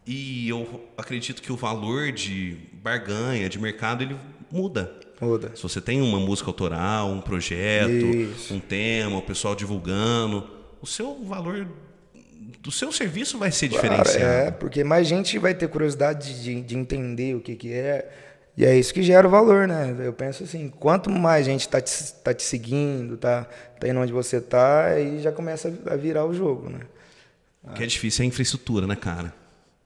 [0.06, 4.16] E eu acredito que o valor de barganha, de mercado, ele
[4.50, 4.92] muda.
[5.20, 5.52] Muda.
[5.54, 8.54] Se você tem uma música autoral, um projeto, Isso.
[8.54, 10.48] um tema, o pessoal divulgando,
[10.80, 11.66] o seu valor
[12.60, 14.24] do seu serviço vai ser Claro, diferenciado.
[14.48, 18.08] é, porque mais gente vai ter curiosidade de, de entender o que, que é.
[18.56, 19.96] E é isso que gera o valor, né?
[20.00, 23.46] Eu penso assim, quanto mais gente tá te, tá te seguindo, tá,
[23.78, 26.80] tá indo onde você tá, aí já começa a virar o jogo, né?
[27.64, 29.32] O que é difícil é a infraestrutura, né, cara?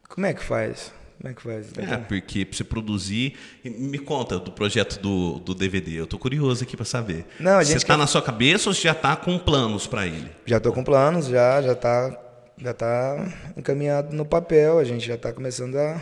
[0.09, 0.92] Como é que faz?
[1.20, 1.66] Como é que faz?
[1.79, 3.35] É, porque pra você produzir.
[3.64, 5.92] Me conta do projeto do, do DVD.
[6.00, 7.24] Eu tô curioso aqui pra saber.
[7.38, 9.87] Não, a você gente tá quer- na sua cabeça ou você já tá com planos
[9.87, 10.31] pra ele?
[10.46, 12.16] Já tô com planos, já, já tá,
[12.59, 16.00] já tá encaminhado no papel, a gente já tá começando a...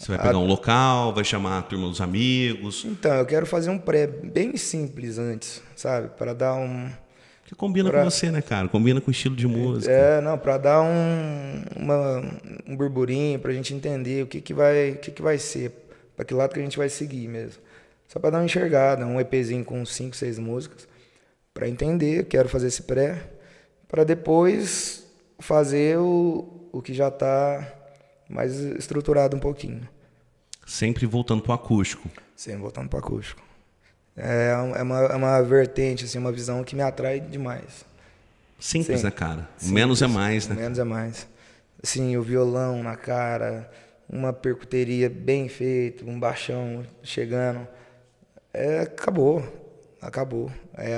[0.00, 2.86] Você vai pegar um local, vai chamar a turma dos amigos.
[2.86, 6.08] Então, eu quero fazer um pré bem simples antes, sabe?
[6.16, 6.90] Para dar um...
[7.44, 8.66] Que combina Pra- com você, né, cara?
[8.66, 9.92] Combina com o estilo de música.
[9.92, 12.22] É, não, para dar um, uma,
[12.66, 15.70] um burburinho, para a gente entender o que, que, vai, o que, que vai ser,
[16.16, 17.60] para que lado que a gente vai seguir mesmo.
[18.08, 20.88] Só para dar uma enxergada, um EPzinho com cinco, seis músicas,
[21.52, 23.22] para entender, eu quero fazer esse pré,
[23.86, 25.04] para depois
[25.40, 27.79] fazer o, o que já está
[28.30, 29.86] mais estruturado um pouquinho,
[30.66, 32.08] Sempre voltando pro acústico.
[32.36, 33.42] sempre voltando para acústico.
[34.16, 37.84] É, é, uma, é uma vertente, assim, uma visão que me atrai demais.
[38.58, 39.06] Simples, Sim.
[39.06, 39.48] né, cara?
[39.56, 39.70] Simples.
[39.70, 40.54] Menos é mais, né?
[40.54, 41.26] Menos é mais.
[41.82, 43.70] Assim, o violão na cara,
[44.08, 47.66] uma percuteria bem feita, um baixão chegando.
[48.52, 49.42] É, acabou.
[50.00, 50.52] Acabou.
[50.76, 50.94] É,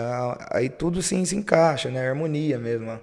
[0.50, 2.04] aí tudo sim se encaixa, né?
[2.04, 2.90] A harmonia mesmo.
[2.90, 3.00] A,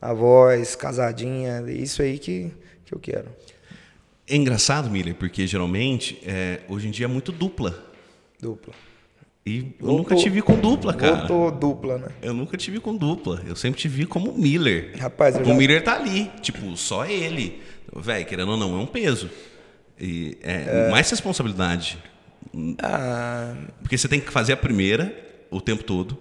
[0.00, 2.52] a voz, casadinha, isso aí que,
[2.84, 3.28] que eu quero.
[4.28, 7.74] É engraçado, Miller, porque geralmente, é, hoje em dia é muito dupla.
[8.40, 8.72] Dupla.
[9.44, 9.96] E eu Voltou.
[9.98, 11.16] nunca te vi com dupla, cara.
[11.26, 12.08] Voltou dupla, né?
[12.22, 13.42] Eu nunca te vi com dupla.
[13.44, 14.92] Eu sempre te vi como Miller.
[14.98, 16.30] Rapaz, eu o já- Miller tá ali.
[16.40, 17.60] Tipo, só ele.
[17.94, 19.28] Véi, querendo ou não, é um peso.
[20.00, 21.98] E é, mais responsabilidade.
[22.82, 25.12] Ah, Porque você tem que fazer a primeira
[25.50, 26.16] o tempo todo.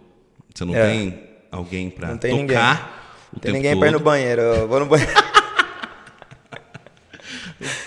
[0.53, 0.87] Você não É.
[0.91, 3.79] tem alguém pra Não tem tocar o tem tempo ninguém todo.
[3.79, 4.41] pra ir no banheiro.
[4.41, 5.11] Eu vou no banheiro.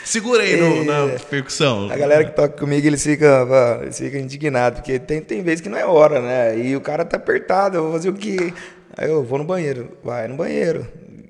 [0.04, 1.90] Segura aí no- na percussão.
[1.90, 3.48] A galera que toca comigo, eles ficam,
[3.82, 6.58] eles ficam indignados, porque tem, tem vezes que não é hora, né?
[6.58, 8.52] E o cara tá apertado, eu vou fazer o quê?
[8.96, 10.86] Aí eu vou no banheiro, vai no banheiro.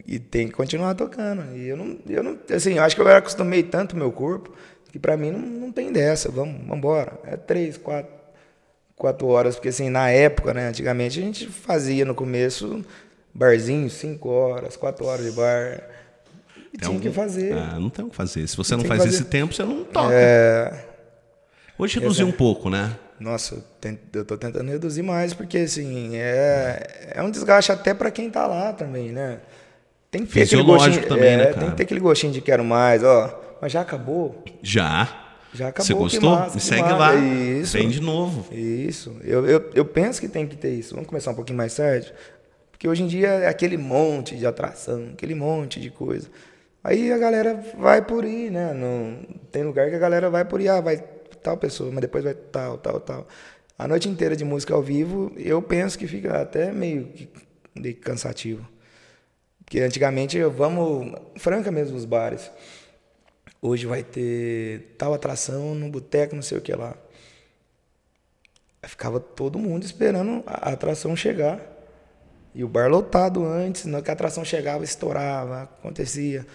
[0.07, 1.57] E tem que continuar tocando.
[1.57, 4.53] E eu não, eu não assim, eu acho que eu acostumei tanto o meu corpo,
[4.93, 7.13] que pra mim não, não tem dessa, vamos, vamos embora.
[7.27, 8.13] É três, quatro,
[8.97, 12.85] quatro horas, porque assim, na época, né, antigamente a gente fazia no começo
[13.33, 15.81] barzinho, cinco horas, quatro horas de bar.
[16.75, 17.53] E Tem tinha que algum- fazer.
[17.55, 18.47] Ah, não tem o que fazer.
[18.49, 20.13] Se você não Tem que faz esse tempo, você não toca.
[20.13, 20.85] É,
[21.79, 22.97] Hoje reduziu um pouco, né?
[23.19, 23.65] Nossa,
[24.13, 28.47] eu, tô tentando reduzir mais, porque assim, é, é um desgaste até para quem tá
[28.47, 29.39] lá também, né?
[30.11, 32.65] Tem que ter aquele gostinho, também, é, né, Tem que ter aquele gostinho de quero
[32.65, 33.41] mais, ó.
[33.63, 34.43] Mas já acabou?
[34.63, 35.09] Já.
[35.53, 35.87] Já acabou.
[35.87, 36.31] Você que gostou?
[36.31, 36.97] massa, Me que segue massa.
[36.97, 37.15] lá.
[37.15, 37.73] Isso.
[37.79, 38.53] Vem de novo.
[38.53, 39.17] Isso.
[39.23, 40.95] Eu, eu, eu penso que tem que ter isso.
[40.95, 42.13] Vamos começar um pouquinho mais tarde?
[42.71, 46.29] Porque hoje em dia é aquele monte de atração, aquele monte de coisa.
[46.85, 48.75] Aí a galera vai por ir, né?
[48.75, 50.99] Não, tem lugar que a galera vai por ir, ah, vai
[51.43, 53.27] tal pessoa, mas depois vai tal, tal, tal.
[53.79, 57.29] A noite inteira de música ao vivo, eu penso que fica até meio, que-
[57.95, 58.69] cansativo.
[59.65, 62.51] Porque antigamente, eu- vamos, franca mesmo, os bares.
[63.61, 66.97] Hoje vai ter tal atração no boteco, não sei o que lá.
[68.83, 71.59] Ficava todo mundo esperando a atração chegar.
[72.55, 76.47] E o bar lotado antes, na hora que a atração chegava, estourava, acontecia.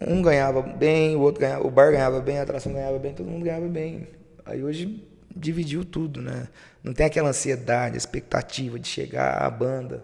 [0.00, 3.28] Um ganhava bem, o outro ganhava, o bar ganhava bem, a atração ganhava bem, todo
[3.28, 4.08] mundo ganhava bem.
[4.44, 6.48] Aí hoje dividiu tudo, né?
[6.82, 10.02] Não tem aquela ansiedade, expectativa de chegar a banda.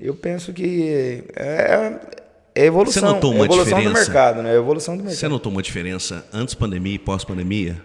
[0.00, 1.98] Eu penso que é,
[2.54, 4.00] é evolução, Você notou é uma evolução do diferença?
[4.10, 4.52] mercado, né?
[4.52, 5.18] É evolução do mercado.
[5.20, 7.80] Você notou uma diferença antes pandemia e pós pandemia?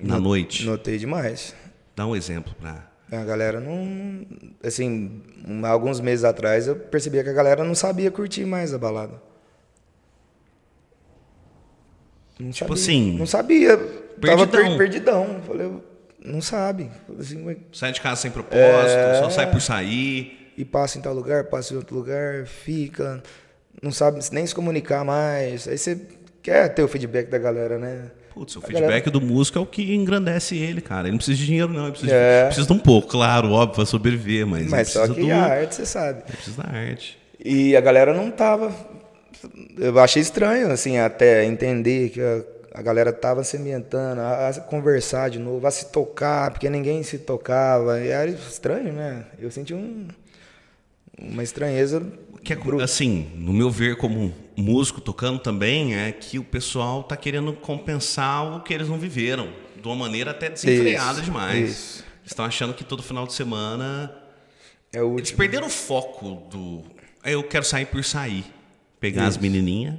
[0.00, 0.64] Na Not- noite?
[0.64, 1.54] Notei demais.
[1.94, 4.24] Dá um exemplo para a galera não.
[4.64, 5.20] Assim,
[5.64, 9.20] alguns meses atrás eu percebia que a galera não sabia curtir mais a balada.
[12.38, 13.18] Não tipo sabia, assim.
[13.18, 13.76] Não sabia.
[13.76, 14.46] Perdidão.
[14.46, 15.40] Tava per perdidão.
[15.46, 15.72] Falei,
[16.24, 16.90] não sabe.
[17.18, 19.20] Assim, sai de casa sem propósito, é...
[19.20, 20.52] só sai por sair.
[20.56, 23.22] E passa em tal lugar, passa em outro lugar, fica.
[23.80, 25.68] Não sabe nem se comunicar mais.
[25.68, 26.00] Aí você
[26.42, 28.10] quer ter o feedback da galera, né?
[28.34, 29.10] Putz, o a feedback galera...
[29.10, 31.02] do músico é o que engrandece ele, cara.
[31.02, 31.84] Ele não precisa de dinheiro, não.
[31.84, 32.40] Ele precisa, é.
[32.40, 34.68] de, precisa de um pouco, claro, óbvio, para sobreviver, mas.
[34.68, 35.32] Mas só que do...
[35.32, 36.22] a arte, você sabe.
[36.26, 37.18] Ele precisa da arte.
[37.44, 38.74] E a galera não tava.
[39.78, 44.60] Eu achei estranho, assim, até entender que a, a galera tava se ambientando, a, a,
[44.60, 48.00] conversar de novo, a se tocar, porque ninguém se tocava.
[48.00, 49.24] E era estranho, né?
[49.38, 50.08] Eu senti um,
[51.18, 52.02] uma estranheza
[52.42, 57.16] que é, assim, no meu ver como músico tocando também, é que o pessoal está
[57.16, 61.70] querendo compensar o que eles não viveram, de uma maneira até desenfreada isso, demais.
[61.70, 62.04] Isso.
[62.24, 64.14] Estão achando que todo final de semana
[64.92, 66.84] é o eles perderam o foco do
[67.24, 68.44] eu quero sair por sair,
[69.00, 69.30] pegar isso.
[69.30, 69.96] as menininhas.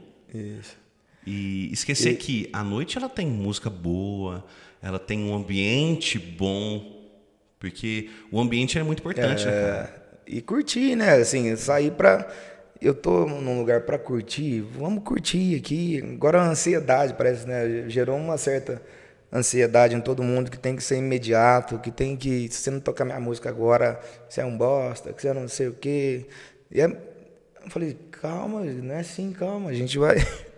[1.26, 2.16] E esquecer e...
[2.16, 4.46] que a noite ela tem música boa,
[4.82, 7.10] ela tem um ambiente bom,
[7.60, 9.52] porque o ambiente é muito importante, é...
[9.52, 10.00] né, cara?
[10.30, 11.14] e curtir, né?
[11.14, 12.28] Assim, sair para
[12.82, 16.02] eu tô num lugar para curtir, vamos curtir aqui.
[16.02, 17.90] Agora a ansiedade parece, né?
[17.90, 18.82] Gerou uma certa
[19.32, 22.80] ansiedade em todo mundo que tem que ser imediato, que tem que se você não
[22.80, 26.28] tocar minha música agora, você é um bosta, que você não sei o quê.
[26.72, 30.18] E é, eu falei, calma, não é assim, calma, a gente vai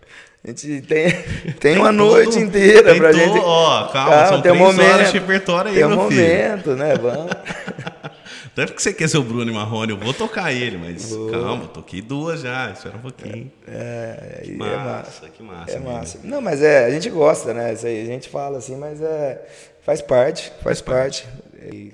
[0.43, 3.37] A gente tem, tem, tem uma noite inteira pra gente.
[3.37, 6.63] Ó, calma, calma, são tem três um momento, horas de repertório aí, Tem um momento,
[6.63, 6.75] filho.
[6.77, 6.95] né?
[6.95, 7.31] Vamos.
[8.51, 11.31] Até porque você quer ser o Bruno Marrone, eu vou tocar ele, mas Boa.
[11.31, 13.51] calma, toquei duas já, espera um pouquinho.
[13.67, 15.71] É, que massa, é massa, que massa.
[15.71, 16.19] É massa.
[16.23, 17.71] Não, mas é, a gente gosta, né?
[17.73, 19.47] Isso aí, a gente fala assim, mas é,
[19.85, 21.23] faz parte, faz, faz parte.
[21.23, 21.75] parte.
[21.75, 21.93] E,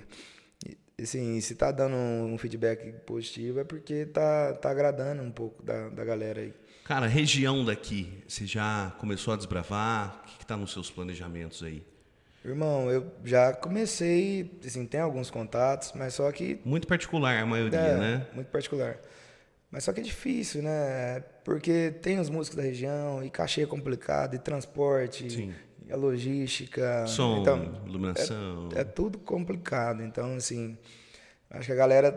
[1.04, 5.90] assim, se tá dando um feedback positivo é porque tá, tá agradando um pouco da,
[5.90, 6.54] da galera aí.
[6.84, 10.24] Cara, região daqui, você já começou a desbravar?
[10.24, 11.84] O que está nos seus planejamentos aí?
[12.44, 16.60] Irmão, eu já comecei, assim, tem alguns contatos, mas só que...
[16.64, 18.28] Muito particular a maioria, é, né?
[18.34, 18.98] muito particular.
[19.70, 21.20] Mas só que é difícil, né?
[21.44, 25.54] Porque tem os músicos da região, e cachê é complicado, e transporte, Sim.
[25.92, 27.06] A logística...
[27.08, 28.70] Som, então, iluminação...
[28.76, 30.78] É, é tudo complicado, então, assim...
[31.50, 32.12] Acho que a galera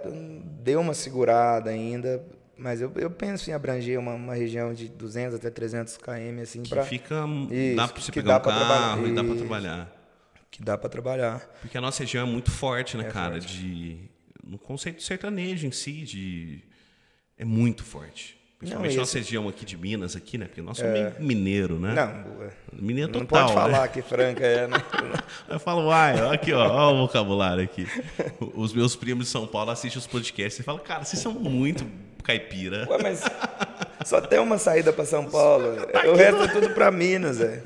[0.60, 2.24] deu uma segurada ainda,
[2.56, 6.62] mas eu, eu penso em abranger uma, uma região de 200 até 300 km, assim,
[6.64, 6.82] para...
[6.84, 7.24] fica...
[7.50, 10.00] Isso, dá para você pegar um carro e dá para trabalhar
[10.50, 11.38] que dá para trabalhar.
[11.60, 13.40] Porque a nossa região é muito forte, né, é cara?
[13.40, 13.56] Forte.
[13.56, 14.10] De
[14.44, 16.64] no conceito sertanejo em si, de
[17.38, 18.39] é muito forte.
[18.60, 20.44] Principalmente não, nossa região aqui de Minas, aqui, né?
[20.44, 21.14] Porque nós somos é...
[21.18, 21.94] mineiro, né?
[21.94, 22.50] Não, é.
[22.72, 23.40] mineiro não total.
[23.40, 23.88] Não pode falar né?
[23.88, 24.76] que Franca é, né?
[25.48, 27.88] eu falo, uai, aqui, ó, ó, o vocabulário aqui.
[28.54, 31.86] Os meus primos de São Paulo assistem os podcasts e falam, cara, vocês são muito
[32.22, 32.86] caipira.
[32.90, 33.22] Ué, mas
[34.04, 35.86] só tem uma saída para São Paulo.
[35.86, 37.62] Tá o resto é tudo para Minas, é.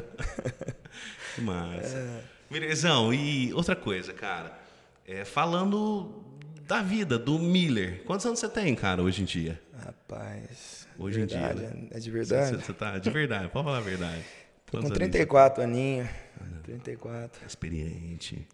[1.38, 1.92] Mas.
[1.92, 2.20] É.
[2.48, 4.56] Mirezão, e outra coisa, cara.
[5.04, 6.22] É, falando
[6.68, 8.04] da vida, do Miller.
[8.06, 9.60] Quantos anos você tem, cara, hoje em dia?
[9.84, 10.83] Rapaz.
[10.98, 11.88] Hoje verdade, em dia.
[11.90, 12.56] É de verdade?
[12.56, 14.22] Você, você tá de verdade, pode falar a verdade.
[14.66, 16.08] Tô com 34 aninhos.
[16.40, 17.42] Ah, 34.
[17.42, 18.46] É experiente.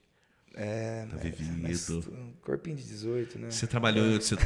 [0.55, 2.35] É, tá vivido.
[2.43, 3.51] Corpinho de 18, né?
[3.51, 4.37] Você trabalhou em outro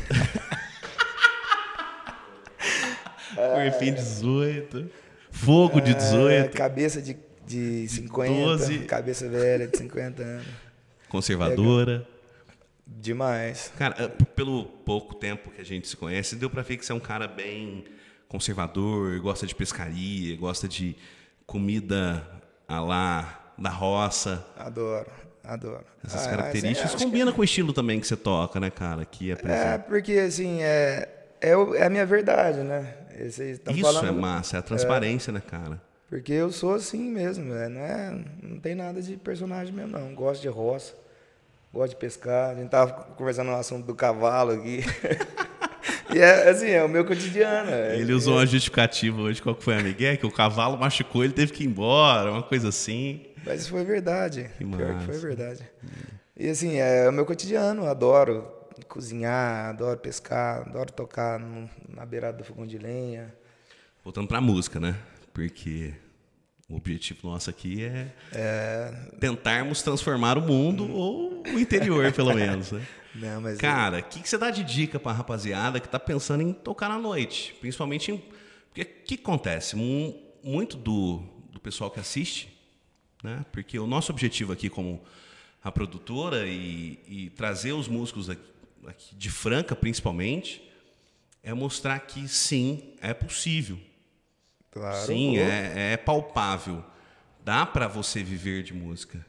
[3.35, 4.91] Corpinho de 18.
[5.31, 6.31] Fogo de 18.
[6.31, 8.79] É, cabeça de de 50, 12.
[8.81, 10.47] cabeça velha de 50 anos.
[11.09, 12.07] Conservadora.
[12.09, 12.13] É,
[12.87, 13.73] demais.
[13.77, 16.92] Cara, eh, pelo pouco tempo que a gente se conhece, deu para ver que você
[16.92, 17.85] é um cara bem
[18.29, 20.97] conservador, gosta de pescaria, gosta de
[21.47, 22.27] comida
[22.66, 24.44] a lá da roça.
[24.57, 25.11] Adoro,
[25.42, 25.85] adoro.
[26.05, 27.37] Essas ah, características combinam que...
[27.37, 29.05] com o estilo também que você toca, né, cara?
[29.05, 31.09] Que é, é porque assim, é,
[31.40, 32.94] é, é, a minha verdade, né?
[33.16, 33.42] Isso
[33.81, 34.09] falando...
[34.09, 35.35] é massa, é a transparência, é...
[35.35, 35.81] né, cara?
[36.09, 37.68] Porque eu sou assim mesmo, né?
[37.68, 40.14] não, é, não tem nada de personagem mesmo, não.
[40.14, 40.94] Gosto de roça,
[41.75, 42.51] gosto de pescar.
[42.51, 44.81] A gente tava conversando no assunto do cavalo aqui.
[46.15, 47.71] e é assim, é o meu cotidiano.
[47.71, 50.17] É, ele usou uma justificativa hoje, qual que foi a Miguel?
[50.17, 53.27] Que o cavalo machucou, ele teve que ir embora, uma coisa assim.
[53.45, 54.49] Mas foi verdade.
[54.57, 55.69] Que Pior que foi verdade.
[56.37, 58.51] E assim, é o meu cotidiano, adoro
[58.89, 63.35] cozinhar, adoro pescar, adoro tocar no, na beirada do fogão de lenha.
[64.03, 64.97] Voltando pra música, né?
[65.33, 65.95] Porque
[66.68, 69.11] o objetivo nosso aqui é, é...
[69.20, 72.87] tentarmos transformar o mundo ou o interior, pelo menos, né?
[73.14, 76.42] Não, Cara, o que, que você dá de dica para a rapaziada que está pensando
[76.42, 77.55] em tocar na noite?
[77.61, 78.22] Principalmente em...
[78.72, 79.77] Porque o que acontece?
[79.77, 81.22] muito do,
[81.53, 82.53] do pessoal que assiste,
[83.22, 83.46] né?
[83.53, 85.00] Porque o nosso objetivo aqui como
[85.62, 88.42] a produtora e, e trazer os músicos aqui,
[88.87, 90.62] aqui de Franca, principalmente,
[91.42, 93.79] é mostrar que sim, é possível.
[94.75, 95.07] Claro.
[95.07, 96.85] Sim, é, é palpável.
[97.45, 99.25] Dá para você viver de música.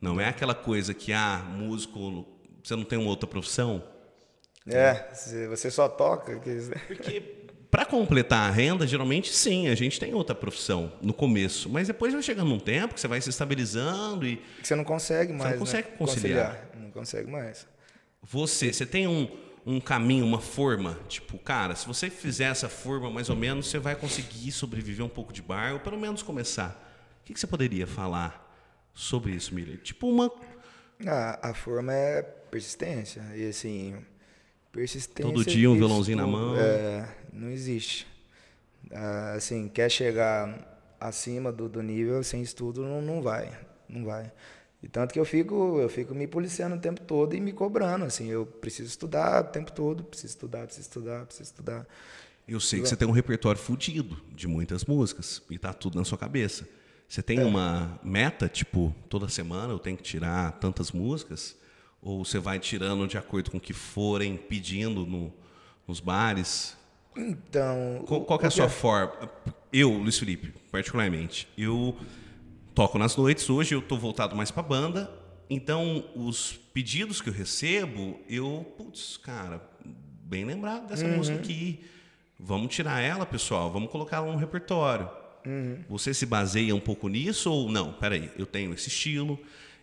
[0.00, 2.26] Não é aquela coisa que, ah, músico,
[2.62, 3.84] você não tem uma outra profissão?
[4.66, 5.06] É,
[5.48, 6.40] você só toca.
[6.88, 7.20] Porque
[7.70, 12.12] para completar a renda, geralmente sim, a gente tem outra profissão no começo, mas depois
[12.12, 15.52] vai chegando um tempo que você vai se estabilizando e você não consegue mais, você
[15.52, 15.96] não consegue né?
[15.96, 16.46] conciliar.
[16.48, 16.82] conciliar.
[16.82, 17.66] Não consegue mais.
[18.22, 19.28] Você, você tem um,
[19.66, 23.78] um caminho, uma forma, tipo, cara, se você fizer essa forma mais ou menos, você
[23.78, 26.70] vai conseguir sobreviver um pouco de bar, ou pelo menos começar.
[27.22, 28.48] O que, que você poderia falar
[28.94, 29.78] sobre isso, Miller?
[29.78, 30.30] Tipo uma
[31.06, 33.96] a, a forma é persistência e assim
[34.72, 35.32] persistência.
[35.32, 36.56] Todo dia um violãozinho na mão.
[36.56, 38.06] É, não existe.
[38.92, 40.68] Ah, assim, quer chegar
[40.98, 43.50] acima do, do nível sem estudo, não, não vai.
[43.88, 44.30] Não vai.
[44.82, 48.04] E tanto que eu fico, eu fico me policiando o tempo todo e me cobrando,
[48.06, 51.86] assim, eu preciso estudar o tempo todo, preciso estudar, preciso estudar, preciso estudar.
[52.48, 56.04] Eu sei que você tem um repertório fudido de muitas músicas e tá tudo na
[56.04, 56.66] sua cabeça.
[57.06, 57.44] Você tem é.
[57.44, 61.56] uma meta, tipo, toda semana eu tenho que tirar tantas músicas?
[62.00, 65.32] Ou você vai tirando de acordo com o que forem pedindo no,
[65.86, 66.76] nos bares?
[67.16, 68.02] Então.
[68.06, 69.30] Qual, qual é a sua forma?
[69.72, 71.96] Eu, Luiz Felipe, particularmente, eu
[72.74, 73.48] toco nas noites.
[73.48, 75.10] Hoje eu estou voltado mais para banda.
[75.48, 81.16] Então, os pedidos que eu recebo, eu, putz, cara, bem lembrado dessa uhum.
[81.16, 81.84] música aqui.
[82.38, 85.10] Vamos tirar ela, pessoal, vamos colocar ela no repertório.
[85.44, 85.84] Uhum.
[85.88, 87.92] Você se baseia um pouco nisso ou não?
[87.92, 89.38] Peraí, eu tenho esse estilo,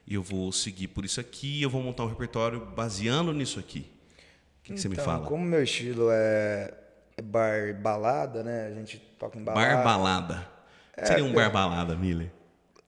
[0.07, 3.79] eu vou seguir por isso aqui, eu vou montar um repertório baseando nisso aqui.
[3.79, 5.25] O que, que você me então, fala?
[5.25, 6.73] Como meu estilo é
[7.21, 8.67] bar balada, né?
[8.67, 9.75] A gente toca em balada.
[9.75, 10.47] Bar balada.
[10.95, 12.31] É, Seria um bar balada, Miller?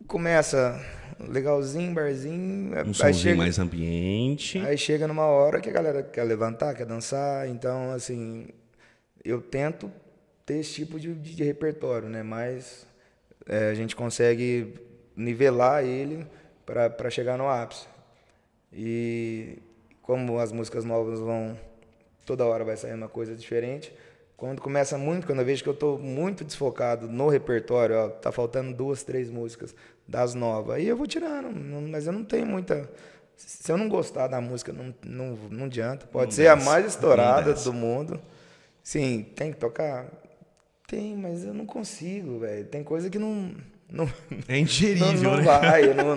[0.09, 0.83] Começa
[1.19, 2.71] legalzinho, barzinho.
[2.81, 4.57] Um somzinho chega, mais ambiente.
[4.57, 7.47] Aí chega numa hora que a galera quer levantar, quer dançar.
[7.47, 8.47] Então, assim,
[9.23, 9.91] eu tento
[10.47, 12.23] ter esse tipo de, de, de repertório, né?
[12.23, 12.87] Mas
[13.47, 14.73] é, a gente consegue
[15.15, 16.25] nivelar ele
[16.65, 17.85] para chegar no ápice.
[18.73, 19.59] E
[20.01, 21.55] como as músicas novas vão
[22.25, 23.93] toda hora vai sair uma coisa diferente.
[24.39, 28.31] Quando começa muito, quando eu vejo que eu estou muito desfocado no repertório, ó, tá
[28.31, 29.75] faltando duas, três músicas
[30.09, 32.89] das novas, aí eu vou tirando, não, mas eu não tenho muita.
[33.37, 36.07] Se eu não gostar da música, não, não, não adianta.
[36.07, 38.19] Pode não ser a mais estourada do mundo.
[38.83, 40.07] Sim, tem que tocar?
[40.87, 42.65] Tem, mas eu não consigo, velho.
[42.65, 43.53] Tem coisa que não.
[43.89, 44.11] não
[44.47, 45.43] é ingerível, não, não né?
[45.43, 45.93] vai.
[45.93, 46.15] Não,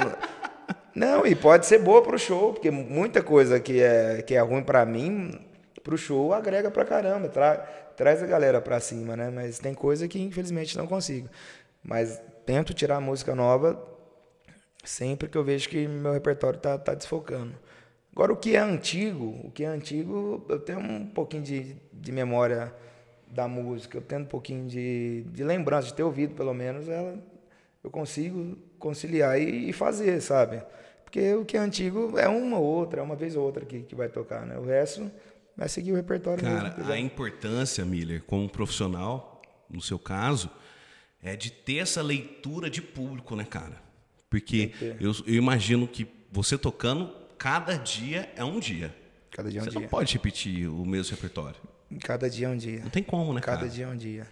[0.94, 4.62] não, e pode ser boa pro show, porque muita coisa que é, que é ruim
[4.62, 5.38] para mim,
[5.82, 7.56] pro show agrega pra caramba, tra,
[7.96, 9.30] traz a galera pra cima, né?
[9.30, 11.28] Mas tem coisa que infelizmente não consigo.
[11.82, 13.92] Mas tento tirar música nova
[14.84, 17.54] sempre que eu vejo que meu repertório tá, tá desfocando.
[18.14, 22.12] Agora, o que é antigo, o que é antigo, eu tenho um pouquinho de, de
[22.12, 22.74] memória
[23.26, 27.18] da música, eu tenho um pouquinho de, de lembrança, de ter ouvido pelo menos, ela,
[27.82, 30.62] eu consigo conciliar e, e fazer, sabe?
[31.04, 33.80] Porque o que é antigo é uma ou outra, é uma vez ou outra que,
[33.80, 34.58] que vai tocar, né?
[34.58, 35.10] O resto
[35.56, 36.92] vai seguir o repertório Cara, mesmo.
[36.92, 40.50] a importância, Miller, como profissional, no seu caso,
[41.22, 43.80] é de ter essa leitura de público, né, cara?
[44.28, 48.94] Porque eu, eu, imagino que você tocando, cada dia é um dia.
[49.30, 49.80] Cada dia é um você dia.
[49.80, 51.60] não pode repetir o mesmo repertório.
[52.00, 52.80] Cada dia é um dia.
[52.80, 53.68] Não tem como, né, cada cara?
[53.68, 54.26] Cada dia é um dia.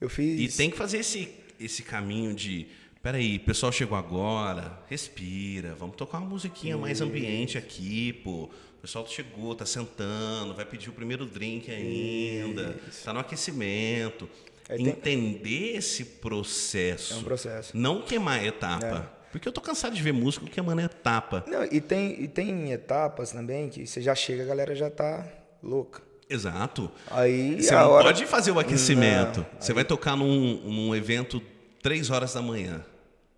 [0.00, 0.54] Eu fiz...
[0.54, 2.66] E tem que fazer esse, esse caminho de
[3.06, 8.50] Peraí, pessoal chegou agora, respira, vamos tocar uma musiquinha mais ambiente aqui, pô.
[8.78, 13.04] O pessoal chegou, tá sentando, vai pedir o primeiro drink ainda, Isso.
[13.04, 14.28] tá no aquecimento.
[14.68, 15.76] É, Entender tem...
[15.76, 17.14] esse processo.
[17.14, 17.76] É um processo.
[17.76, 19.10] Não queimar etapa.
[19.12, 19.16] É.
[19.30, 21.44] Porque eu tô cansado de ver músico queimando etapa.
[21.46, 25.26] Não, e tem, e tem etapas também que você já chega, a galera já tá
[25.62, 26.02] louca.
[26.28, 26.90] Exato.
[27.10, 28.04] Aí você não hora...
[28.04, 29.40] pode fazer o aquecimento.
[29.40, 29.74] Não, você aí...
[29.74, 31.40] vai tocar num, num evento
[31.82, 32.84] três horas da manhã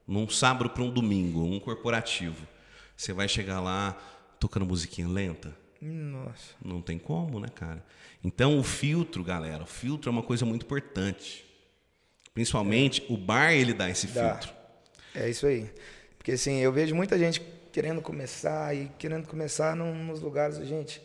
[0.08, 2.46] num sábado para um domingo, um corporativo,
[2.96, 3.94] você vai chegar lá
[4.40, 5.54] tocando musiquinha lenta?
[5.82, 6.54] Nossa.
[6.64, 7.84] Não tem como, né, cara?
[8.22, 11.44] Então o filtro, galera, o filtro é uma coisa muito importante.
[12.34, 13.12] Principalmente é.
[13.12, 14.34] o bar ele dá esse dá.
[14.34, 14.56] filtro.
[15.14, 15.70] É isso aí.
[16.16, 17.40] Porque assim, eu vejo muita gente
[17.72, 21.00] querendo começar e querendo começar num, nos lugares, gente,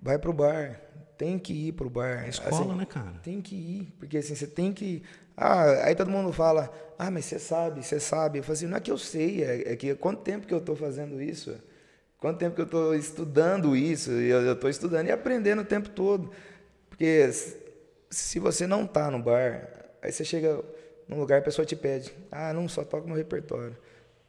[0.00, 0.80] vai pro bar,
[1.18, 2.24] tem que ir pro bar.
[2.24, 3.12] É escola, assim, né, cara?
[3.22, 5.02] Tem que ir, porque assim, você tem que
[5.36, 8.38] ah, aí todo mundo fala, ah, mas você sabe, você sabe.
[8.38, 10.58] Eu falo assim, não é que eu sei, é, é que quanto tempo que eu
[10.58, 11.56] estou fazendo isso?
[12.22, 14.12] Quanto tempo que eu estou estudando isso?
[14.12, 16.30] Eu estou estudando e aprendendo o tempo todo.
[16.88, 17.28] Porque
[18.08, 19.68] se você não está no bar,
[20.00, 20.62] aí você chega
[21.08, 23.76] num lugar e a pessoa te pede, ah, não, só toca no repertório.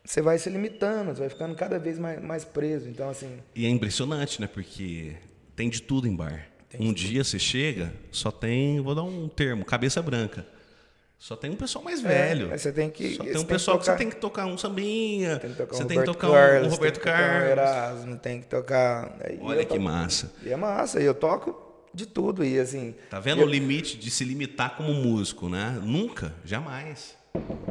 [0.04, 2.89] você vai se limitando, você vai ficando cada vez mais, mais preso.
[2.89, 3.38] Então, assim.
[3.54, 4.48] E é impressionante, né?
[4.52, 5.16] Porque
[5.56, 6.48] tem de tudo em bar.
[6.80, 10.44] Um dia você chega, só tem, vou dar um termo, cabeça branca.
[11.24, 12.52] Só tem um pessoal mais velho.
[12.52, 13.16] É, você tem que.
[13.16, 15.40] Só tem um pessoal que, que, você tem que tocar um sambinha.
[15.40, 17.14] Tem que tocar você um tem que Roberto tocar Carlos, um Roberto tem que tocar
[17.14, 17.50] um Carlos.
[17.50, 19.18] Erasmo, tem que tocar.
[19.40, 20.34] Olha que toco- massa.
[20.44, 21.02] E é massa.
[21.02, 22.44] E eu toco de tudo.
[22.44, 22.94] E assim.
[23.10, 25.80] Tá vendo eu- o limite de se limitar como músico, né?
[25.82, 27.16] Nunca, jamais.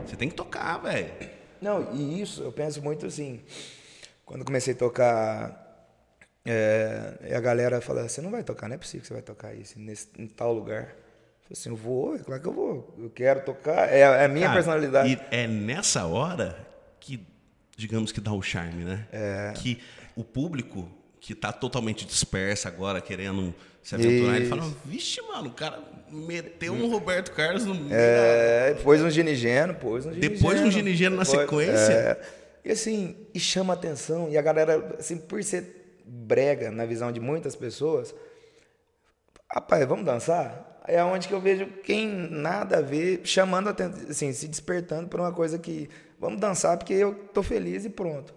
[0.07, 1.13] Você tem que tocar, velho.
[1.61, 3.43] Não, e isso, eu penso muito assim.
[4.25, 5.93] Quando comecei a tocar,
[6.43, 9.23] é, e a galera fala: você não vai tocar, não é possível que você vai
[9.23, 11.02] tocar isso nesse, em tal lugar.
[11.53, 12.95] Assim: eu vou, é claro que eu vou.
[12.99, 15.13] Eu quero tocar, é, a- é a minha Cara, personalidade.
[15.13, 16.57] E é nessa hora
[16.99, 17.25] que,
[17.77, 19.07] digamos que dá o charme, né?
[19.13, 19.53] É.
[19.57, 19.81] Que
[20.17, 20.89] o público
[21.21, 24.57] que tá totalmente disperso agora, querendo se aventurar, ele Isso.
[24.57, 25.79] fala, vixe, mano, o cara
[26.11, 30.35] meteu um Roberto Carlos no meio da- É, pôs um ginigeno, pôs um ginigeno.
[30.35, 31.93] Depois um ginigeno na sequência?
[31.93, 32.21] é.
[32.65, 34.29] e assim, e chama atenção.
[34.31, 38.15] E a galera, assim, por ser brega na visão de muitas pessoas,
[39.53, 40.71] rapaz, vamos dançar?
[40.87, 45.21] É onde que eu vejo quem nada a ver, chamando atenção, assim, se despertando por
[45.21, 48.35] uma coisa que, vamos dançar porque eu tô feliz e pronto.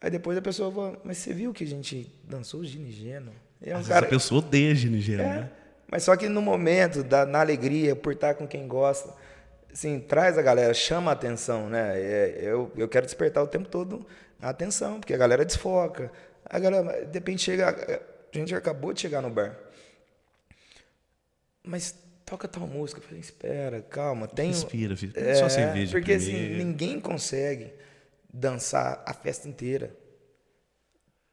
[0.00, 2.64] Aí depois a pessoa fala, mas você viu que a gente dançou o?
[2.64, 5.50] E é um Às cara- a pessoa odeia ginigeno, é, né?
[5.90, 9.12] mas só que no momento, da, na alegria, por estar com quem gosta,
[9.72, 12.00] assim, traz a galera, chama a atenção, né?
[12.00, 14.06] É, eu, eu quero despertar o tempo todo
[14.40, 16.12] a atenção, porque a galera desfoca.
[16.44, 18.00] A galera, de repente, chega.
[18.32, 19.56] A gente acabou de chegar no bar.
[21.68, 21.94] Mas
[22.24, 22.98] toca tal música.
[22.98, 24.48] Eu falei, espera, calma, tem.
[24.48, 25.12] Respira, filho.
[25.12, 26.64] Pega só cerveja Porque assim, primeiro.
[26.64, 27.72] ninguém consegue
[28.32, 29.94] dançar a festa inteira.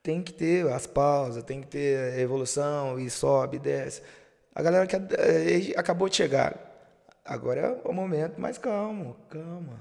[0.03, 4.01] Tem que ter as pausas, tem que ter a evolução e sobe e desce.
[4.53, 6.59] A galera que eh, acabou de chegar.
[7.23, 9.79] Agora é o momento mais calmo, calma.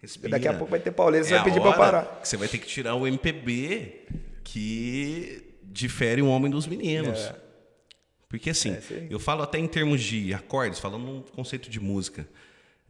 [0.00, 0.30] Respira.
[0.30, 2.20] Daqui a pouco vai ter pauleira, você É vai pedir hora parar.
[2.22, 4.06] Você vai ter que tirar o MPB
[4.42, 7.18] que difere o homem dos meninos.
[7.20, 7.43] É.
[8.36, 12.26] Porque assim, É, eu falo até em termos de acordes, falando num conceito de música.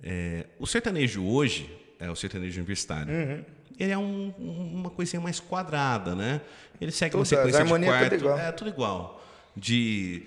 [0.03, 3.45] É, o sertanejo hoje, é o sertanejo universitário, Uhum.
[3.79, 6.41] ele é um- uma coisinha mais quadrada, né?
[6.81, 8.39] Ele segue Tudo, uma sequência de tudo quarto, igual.
[8.39, 9.25] é tudo igual.
[9.57, 10.23] De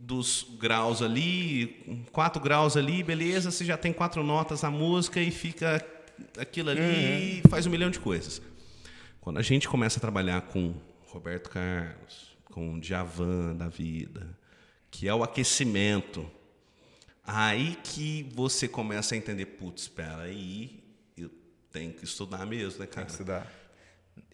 [0.00, 5.32] dos graus ali, quatro graus ali, beleza, você já tem quatro notas na música e
[5.32, 5.84] fica
[6.38, 6.86] aquilo ali Uhum.
[6.86, 8.40] e faz um milhão de coisas.
[9.20, 10.74] Quando a gente começa a trabalhar com
[11.08, 14.26] Roberto Carlos, com Djavan da vida,
[14.90, 16.26] que é o aquecimento,
[17.22, 20.82] aí que você começa a entender, putz, espera aí,
[21.18, 21.28] eu
[21.70, 23.06] tenho que estudar mesmo, né, cara?
[23.06, 23.52] Estudar.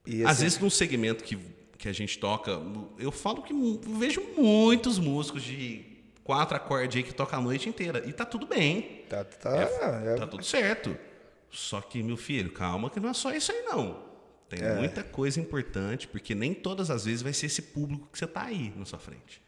[0.07, 1.37] E, Às assim, vezes, num segmento que,
[1.77, 2.53] que a gente toca,
[2.97, 3.53] eu falo que
[3.99, 5.85] vejo muitos músicos de
[6.23, 8.05] quatro acordes aí que tocam a noite inteira.
[8.07, 9.03] E tá tudo bem.
[9.09, 10.97] Tá, tá, É- é- tá tudo certo.
[11.51, 14.12] Só que, meu filho, calma que não é só isso aí, não.
[14.55, 14.75] Tem É.
[14.75, 18.43] muita coisa importante, porque nem todas as vezes vai ser esse público que você tá
[18.45, 19.41] aí na sua frente.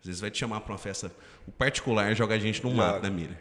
[0.00, 1.10] Às vezes vai te chamar pra uma festa.
[1.48, 3.36] O particular joga a gente no mato, né, Miller?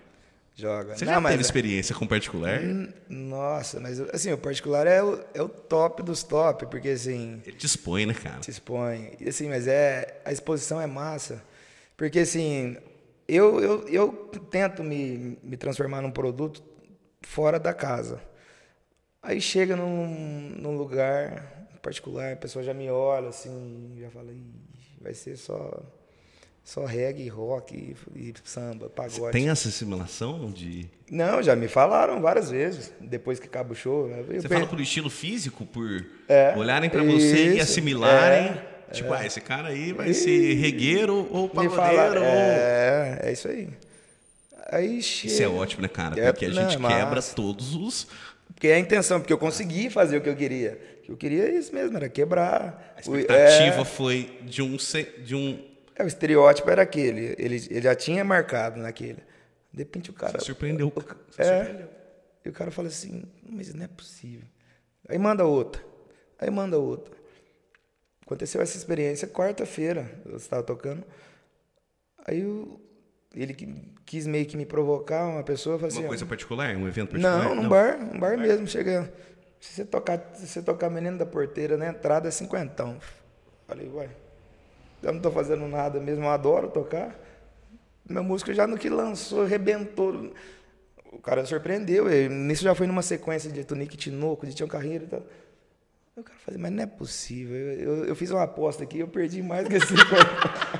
[0.57, 0.95] joga.
[0.97, 2.59] Você Não, já mas teve é- experiência com particular?
[3.09, 7.55] Nossa, mas assim, o particular é o, é o top dos top, porque assim, Ele
[7.57, 8.41] te expõe, né, cara?
[8.41, 9.11] se expõe.
[9.19, 11.43] E assim, mas é a exposição é massa.
[11.97, 12.77] Porque assim,
[13.27, 14.09] eu, eu, eu
[14.49, 16.63] tento me, me transformar num produto
[17.21, 18.21] fora da casa.
[19.25, 20.07] Aí chega num,
[20.57, 24.53] num lugar particular, a pessoa já me olha assim, já fala, "Ih,
[25.01, 25.83] vai ser só
[26.63, 29.31] só reggae, rock e, e samba, pagode.
[29.31, 30.89] Tem essa simulação de.
[31.11, 34.07] Não, já me falaram várias vezes, depois que acaba o show.
[34.07, 34.23] né?
[34.23, 38.47] Você fala por estilo físico, por É, olharem pra você e assimilarem.
[38.89, 41.75] é, tipo, ah, esse cara aí vai ser regueiro ou pagodeiro.
[41.75, 42.27] falaram, ou...
[42.27, 43.69] é, é isso aí.
[44.71, 45.33] Aí chega.
[45.33, 46.19] Isso é ótimo, né, cara?
[46.19, 48.07] É, Porque a gente é quebra todos os.
[48.53, 50.79] Porque é a intenção, porque eu consegui fazer o que eu queria.
[50.99, 52.93] O que eu queria é isso mesmo, era quebrar.
[52.95, 54.77] A O- expectativa é, foi de um.
[55.23, 55.63] De um
[55.95, 57.35] é, o estereótipo era aquele.
[57.37, 59.19] Ele, ele já tinha marcado naquele.
[59.73, 60.39] De repente o cara.
[60.39, 60.87] Você surpreendeu.
[60.87, 60.91] o-
[61.31, 61.57] Você é.
[61.57, 61.89] surpreendeu.
[62.45, 64.47] E o cara fala assim, mas não é possível.
[65.09, 65.81] Aí manda outra.
[66.39, 67.13] Aí manda outra.
[68.25, 71.03] Aconteceu essa experiência quarta-feira, eu estava tocando.
[72.25, 72.79] Aí eu-
[73.35, 73.53] ele
[74.05, 76.75] quis meio que me provocar, uma pessoa falou assim, Uma coisa particular?
[76.75, 77.43] Um evento particular?
[77.43, 79.11] não, num bar, num bar mesmo, chega.
[79.59, 82.97] Se você tocar, se você tocar menino da porteira na entrada é cinquentão.
[83.67, 84.09] Falei, uai,
[85.01, 87.15] eu não tô fazendo nada mesmo, eu adoro tocar.
[88.07, 90.31] Meu músico já no que lançou, arrebentou.
[91.11, 92.05] O cara surpreendeu.
[92.29, 95.19] Nisso já foi numa sequência de Tonique Tinoco, de Tião Carreiro e tal.
[96.15, 97.55] Aí O cara falou, mas não é possível.
[97.55, 99.93] Eu, eu- eu fiz uma aposta aqui, eu perdi mais que esse.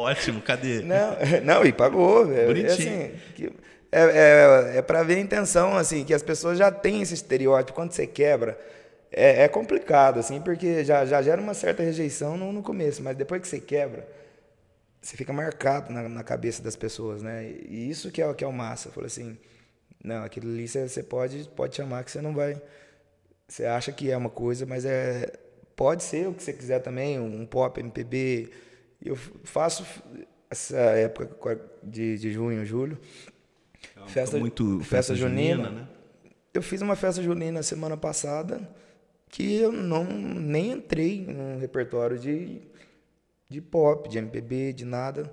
[0.00, 0.80] Ótimo, cadê?
[0.82, 2.26] Não, não, e pagou.
[2.26, 2.66] Bonitinho.
[2.66, 3.52] é assim, que-
[3.92, 7.74] É, é, é para ver a intenção, assim, que as pessoas já têm esse estereótipo.
[7.74, 8.58] Quando você quebra,
[9.10, 13.16] é, é complicado, assim, porque já, já gera uma certa rejeição no, no começo, mas
[13.16, 14.06] depois que você quebra,
[15.02, 17.44] você fica marcado na, na, cabeça das pessoas, né?
[17.44, 18.90] E isso que é, que é o massa.
[18.90, 19.36] Falei assim,
[20.02, 22.60] não, aquilo ali você, você pode, pode chamar que você não vai...
[23.48, 25.32] Você acha que é uma coisa, mas é
[25.80, 28.50] pode ser o que você quiser também, um pop, MPB.
[29.04, 29.84] Eu faço
[30.50, 32.98] essa época de, de junho, julho.
[33.96, 35.88] É festa muito festa, junina, junina, né?
[36.52, 38.60] Eu fiz uma festa junina semana passada
[39.28, 42.60] que eu não nem entrei no repertório de,
[43.48, 45.32] de pop, de MPB, de nada.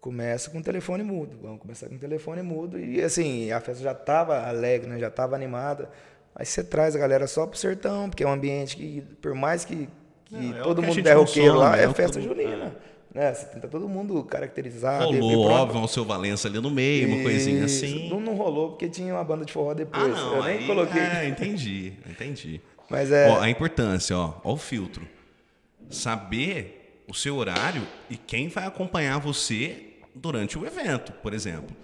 [0.00, 1.38] Começa com telefone mudo.
[1.42, 2.78] Vamos começar com telefone mudo.
[2.78, 4.98] E assim, a festa já estava alegre, né?
[4.98, 5.90] já estava animada.
[6.34, 9.64] Aí você traz a galera só pro sertão, porque é um ambiente que, por mais
[9.64, 9.88] que,
[10.26, 12.76] que não, é todo mundo é roqueiro lá, é, é festa junina.
[13.14, 13.32] Né?
[13.32, 15.02] Você tenta todo mundo caracterizar.
[15.02, 18.08] Rolou, óbvio, o seu Valença ali no meio, uma coisinha assim.
[18.08, 20.04] Não, não rolou porque tinha uma banda de forró depois.
[20.04, 21.00] Ah, não, Eu nem aí, coloquei.
[21.00, 22.60] É, entendi, entendi.
[22.90, 23.28] Mas é...
[23.30, 25.06] Ó, a importância, ó, ó o filtro.
[25.90, 31.74] Saber o seu horário e quem vai acompanhar você durante o evento, por exemplo.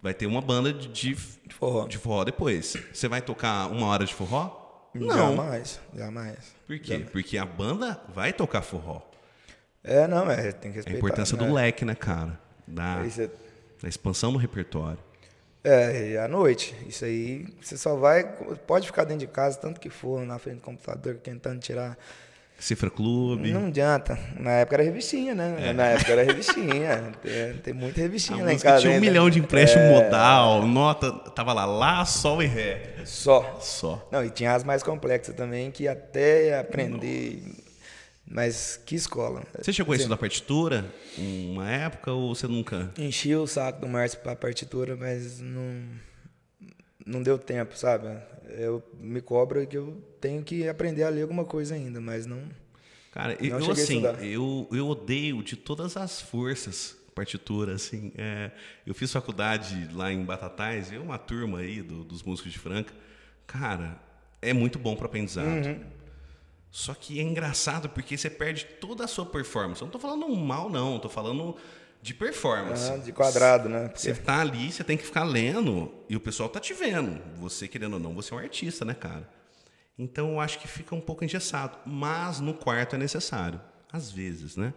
[0.00, 1.86] Vai ter uma banda de, de, forró.
[1.86, 2.76] de forró depois.
[2.92, 4.90] Você vai tocar uma hora de forró?
[4.94, 5.36] Não.
[5.36, 6.54] Jamais, jamais.
[6.66, 6.94] Por quê?
[6.94, 7.10] Jamais.
[7.10, 9.11] Porque a banda vai tocar forró.
[9.84, 10.90] É, não, é, tem que respeitar.
[10.90, 11.46] A importância né?
[11.46, 12.38] do leque, né, cara?
[12.66, 13.28] Da, é...
[13.82, 14.98] da expansão do repertório.
[15.64, 16.74] É, e à noite.
[16.88, 18.24] Isso aí, você só vai.
[18.66, 21.96] Pode ficar dentro de casa, tanto que for, na frente do computador, tentando tirar.
[22.58, 23.52] Cifra Clube.
[23.52, 24.16] Não adianta.
[24.38, 25.56] Na época era revistinha, né?
[25.58, 25.72] É.
[25.72, 27.12] Na época era revistinha.
[27.20, 28.82] tem, tem muita revistinha a lá em casa.
[28.82, 30.04] Tinha um milhão de empréstimo é...
[30.04, 31.10] modal, nota.
[31.10, 32.94] Tava lá, Lá, Sol e Ré.
[33.04, 33.58] Só.
[33.60, 34.08] Só.
[34.12, 37.42] Não, e tinha as mais complexas também, que até aprender.
[38.32, 39.42] Mas que escola.
[39.60, 42.90] Você chegou a estudar partitura uma época ou você nunca?
[42.96, 45.84] Enchi o saco do Márcio para partitura, mas não,
[47.04, 48.08] não deu tempo, sabe?
[48.48, 52.42] Eu me cobro que eu tenho que aprender a ler alguma coisa ainda, mas não.
[53.10, 58.12] Cara, não eu assim, eu, eu odeio de todas as forças partitura, assim.
[58.16, 58.50] É,
[58.86, 62.94] eu fiz faculdade lá em Batatais, e uma turma aí do, dos músicos de Franca.
[63.46, 64.00] Cara,
[64.40, 65.66] é muito bom para aprendizado.
[65.66, 66.01] Uhum.
[66.72, 69.82] Só que é engraçado porque você perde toda a sua performance.
[69.82, 70.96] Eu não estou falando mal, não.
[70.96, 71.54] Estou falando
[72.00, 72.90] de performance.
[72.90, 73.88] Ah, de quadrado, né?
[73.88, 74.00] Porque...
[74.00, 77.20] Você está ali, você tem que ficar lendo e o pessoal tá te vendo.
[77.36, 79.28] Você, querendo ou não, você é um artista, né, cara?
[79.98, 81.76] Então eu acho que fica um pouco engessado.
[81.84, 83.60] Mas no quarto é necessário.
[83.92, 84.72] Às vezes, né?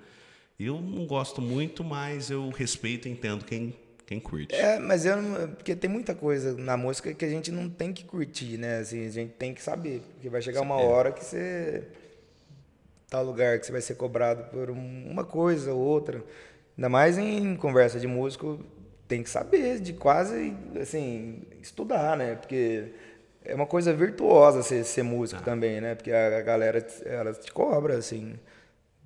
[0.60, 3.74] Eu não gosto muito, mas eu respeito e entendo quem
[4.06, 4.54] quem curte.
[4.54, 5.18] É, mas eu
[5.56, 8.80] porque tem muita coisa na música que a gente não tem que curtir, né?
[8.80, 10.86] Assim, a gente tem que saber, porque vai chegar uma é.
[10.86, 11.84] hora que você
[13.10, 16.24] tal lugar que você vai ser cobrado por uma coisa ou outra.
[16.78, 18.60] Ainda mais em conversa de músico,
[19.08, 22.36] tem que saber de quase assim, estudar, né?
[22.36, 22.92] Porque
[23.44, 25.46] é uma coisa virtuosa ser, ser músico ah.
[25.46, 25.96] também, né?
[25.96, 28.36] Porque a, a galera ela te cobra assim.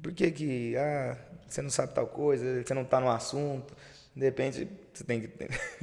[0.02, 3.76] Por que que ah, você não sabe tal coisa, você não está no assunto?
[4.16, 5.30] De repente, você tem que.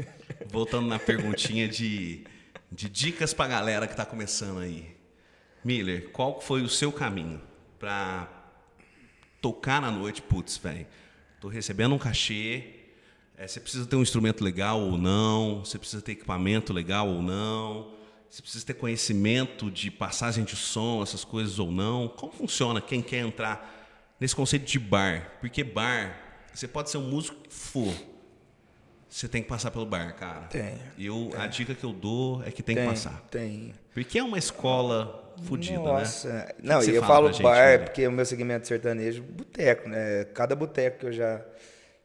[0.50, 2.24] Voltando na perguntinha de,
[2.70, 4.96] de dicas para a galera que está começando aí.
[5.64, 7.40] Miller, qual foi o seu caminho
[7.78, 8.28] para
[9.40, 10.22] tocar na noite?
[10.22, 10.86] Putz, velho,
[11.40, 12.74] tô recebendo um cachê.
[13.36, 15.64] É, você precisa ter um instrumento legal ou não?
[15.64, 17.94] Você precisa ter equipamento legal ou não?
[18.30, 22.08] Você precisa ter conhecimento de passagem de som, essas coisas ou não?
[22.08, 25.38] Como funciona quem quer entrar nesse conceito de bar?
[25.40, 27.94] Porque bar, você pode ser um músico que for,
[29.16, 30.42] você tem que passar pelo bar, cara.
[30.42, 30.74] Tem.
[30.98, 31.40] Eu, tem.
[31.40, 33.18] A dica que eu dou é que tem, tem que passar.
[33.30, 33.72] Tem.
[33.94, 35.84] Porque é uma escola fodida, né?
[35.84, 36.54] Nossa.
[36.62, 37.78] Não, e eu falo gente, bar, né?
[37.78, 40.24] porque o meu segmento sertanejo, boteco, né?
[40.34, 41.42] Cada boteco que eu já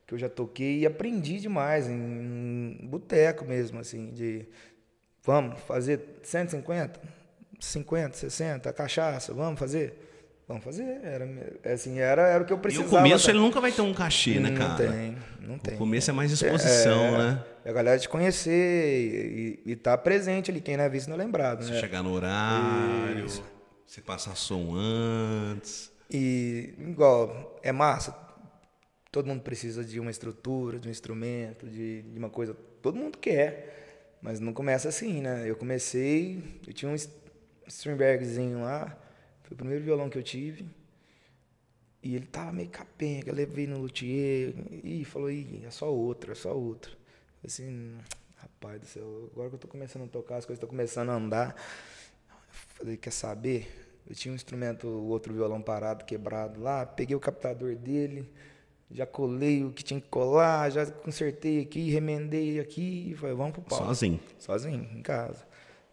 [0.08, 4.46] que eu já toquei e aprendi demais em boteco mesmo, assim, de
[5.22, 6.98] vamos fazer 150,
[7.60, 10.11] 50, 60, cachaça, vamos fazer?
[10.52, 11.00] Vamos fazer.
[11.02, 11.26] Era,
[11.74, 12.94] assim, era, era o que eu precisava.
[12.94, 14.84] E o começo ele nunca vai ter um cachê, né, cara?
[14.84, 15.76] Não tem, não tem.
[15.76, 17.46] O começo é mais exposição, é, né?
[17.64, 21.16] É a galera te conhecer e, estar tá presente ali, quem não é visto não
[21.16, 21.80] é lembrado, Você né?
[21.80, 23.42] chegar no horário, Isso.
[23.88, 25.90] você passar som antes.
[26.10, 28.14] E, igual, é massa.
[29.10, 32.54] Todo mundo precisa de uma estrutura, de um instrumento, de, de uma coisa.
[32.82, 35.44] Todo mundo quer, mas não começa assim, né?
[35.46, 36.96] Eu comecei, eu tinha um
[37.68, 38.98] Stringbergzinho lá,
[39.52, 40.66] foi o primeiro violão que eu tive.
[42.02, 46.32] E ele tava meio capenga, eu levei no luthier e falou, Ih, é só outra,
[46.32, 46.92] é só outra.
[47.46, 47.96] Assim,
[48.38, 51.16] rapaz do céu, agora que eu tô começando a tocar, as coisas estão começando a
[51.16, 51.56] andar.
[52.50, 54.00] falei, quer saber?
[54.10, 58.28] Eu tinha um instrumento, o outro violão parado, quebrado lá, peguei o captador dele,
[58.90, 63.54] já colei o que tinha que colar, já consertei aqui, remendei aqui, e falei, vamos
[63.54, 63.86] pro pau.
[63.86, 64.20] Sozinho?
[64.40, 65.46] Sozinho, em casa.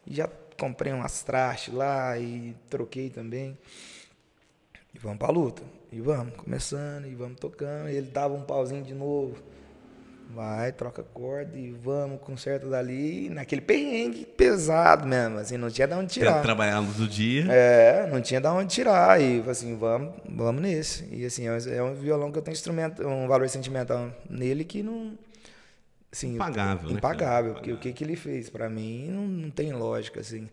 [0.07, 3.57] E já comprei umas trastes lá e troquei também.
[4.95, 5.63] E vamos pra luta.
[5.91, 7.89] E vamos, começando, e vamos tocando.
[7.89, 9.37] E ele dava um pauzinho de novo.
[10.31, 15.95] Vai, troca corda e vamos, conserta dali, naquele perrengue pesado mesmo, assim, não tinha de
[15.95, 16.43] onde tirar.
[16.43, 17.47] Trabalhando do dia.
[17.51, 19.19] É, não tinha de onde tirar.
[19.23, 21.09] E assim, vamos, vamos nesse.
[21.11, 25.17] E assim, é um violão que eu tenho instrumento, um valor sentimental nele que não.
[26.11, 27.57] Assim, impagável, impagável, né?
[27.59, 30.49] porque o que, que ele fez para mim não, não tem lógica, assim.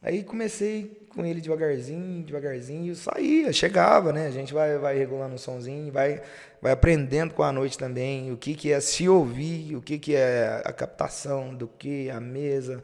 [0.00, 4.26] Aí comecei com ele devagarzinho, devagarzinho, e saía, chegava, né?
[4.26, 6.22] A gente vai, vai regulando o somzinho, vai,
[6.62, 10.14] vai aprendendo com a noite também o que, que é se ouvir, o que, que
[10.14, 12.82] é a captação, do que a mesa,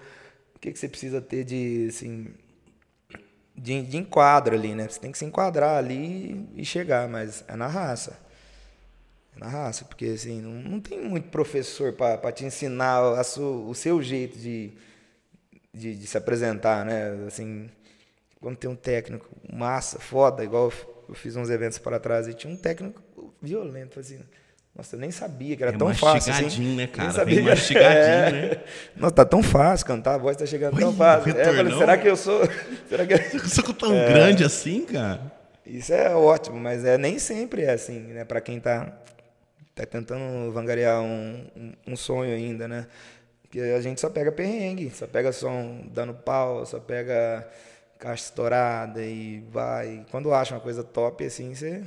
[0.57, 2.29] o que, que você precisa ter de, assim,
[3.57, 4.89] de, de enquadro ali, né?
[4.89, 8.19] Você tem que se enquadrar ali e chegar, mas é na raça.
[9.37, 14.03] Na raça, porque assim, não, não tem muito professor para te ensinar su, o seu
[14.03, 14.73] jeito de
[15.73, 17.25] de, de, se apresentar, né?
[17.27, 17.71] Assim,
[18.41, 20.73] quando tem um técnico massa, foda, igual
[21.09, 23.03] eu fiz uns eventos para trás e tinha um técnico
[23.41, 24.21] violento, assim.
[24.75, 26.75] Nossa, eu nem sabia que era é tão fácil assim.
[26.75, 27.09] né, cara?
[27.09, 28.33] Nem sabia Bem mastigadinho, é...
[28.33, 28.63] né?
[28.97, 31.37] Nossa, tá tão fácil cantar, a voz tá chegando tão fácil.
[31.37, 32.41] É, falei, será que eu sou.
[32.89, 34.09] Será que eu sou tão é...
[34.09, 35.31] grande assim, cara?
[35.67, 38.25] Isso é ótimo, mas é, nem sempre é assim, né?
[38.25, 38.93] Para quem tá,
[39.75, 42.87] tá tentando vangarear um, um, um sonho ainda, né?
[43.43, 47.47] Porque a gente só pega perrengue, só pega som dando pau, só pega
[47.99, 50.07] caixa estourada e vai.
[50.11, 51.85] Quando acha uma coisa top assim, você.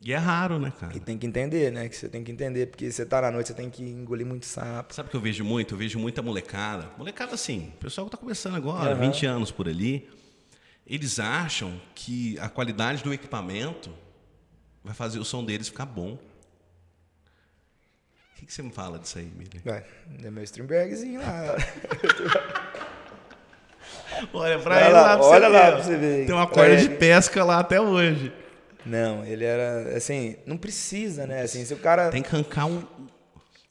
[0.00, 0.94] E é raro, né, cara?
[0.94, 1.88] E tem que entender, né?
[1.88, 4.44] Que você tem que entender, porque você tá na noite, você tem que engolir muito
[4.44, 4.94] sapo.
[4.94, 5.74] Sabe o que eu vejo muito?
[5.74, 6.90] Eu vejo muita molecada.
[6.98, 9.00] Molecada, assim, o pessoal que tá começando agora, uhum.
[9.00, 10.10] 20 anos por ali,
[10.86, 13.90] eles acham que a qualidade do equipamento
[14.84, 16.18] vai fazer o som deles ficar bom
[18.34, 19.62] que, que você me fala disso aí, Miller?
[19.64, 19.84] Vai,
[20.22, 21.56] é meu Streambergzinho lá.
[24.32, 26.26] olha pra ele lá, lá pra olha lá pra você ver.
[26.26, 28.32] Tem uma corda de pesca lá até hoje.
[28.84, 31.42] Não, ele era assim, não precisa, né?
[31.42, 32.82] Assim, se o cara tem que arrancar um,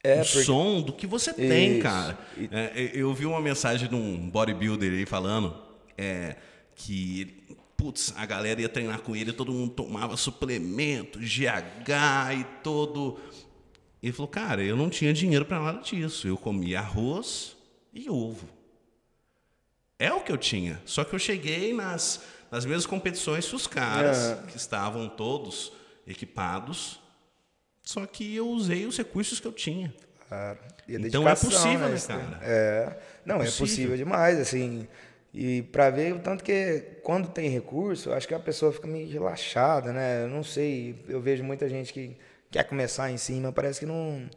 [0.03, 0.43] é, um porque...
[0.43, 1.83] som do que você tem, Isso.
[1.83, 2.17] cara.
[2.51, 5.55] É, eu vi uma mensagem de um bodybuilder aí falando
[5.97, 6.35] é,
[6.75, 7.43] que
[7.77, 13.19] putz, a galera ia treinar com ele, todo mundo tomava suplemento, GH e todo
[14.07, 16.27] ele falou, cara, eu não tinha dinheiro para nada disso.
[16.27, 17.55] Eu comia arroz
[17.93, 18.49] e ovo.
[19.97, 20.81] É o que eu tinha.
[20.85, 24.35] Só que eu cheguei nas, nas mesmas competições que os caras, é.
[24.47, 25.71] que estavam todos
[26.05, 26.99] equipados.
[27.81, 29.93] Só que eu usei os recursos que eu tinha.
[30.27, 30.59] Claro.
[30.89, 32.39] então é possível, né, né cara?
[32.41, 32.99] É.
[33.25, 33.55] Não, é possível.
[33.55, 34.85] é possível demais, assim.
[35.33, 39.09] E para ver o tanto que quando tem recurso, acho que a pessoa fica meio
[39.09, 40.23] relaxada, né?
[40.25, 42.17] Eu não sei, eu vejo muita gente que
[42.53, 44.29] quer começar em cima, parece que não.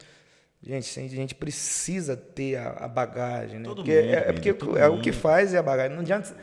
[0.62, 3.64] Gente, a gente precisa ter a, a bagagem, né?
[3.66, 4.48] Todo porque mundo, é, é porque
[4.80, 5.94] é o que faz é a bagagem.
[5.94, 6.34] Não adianta.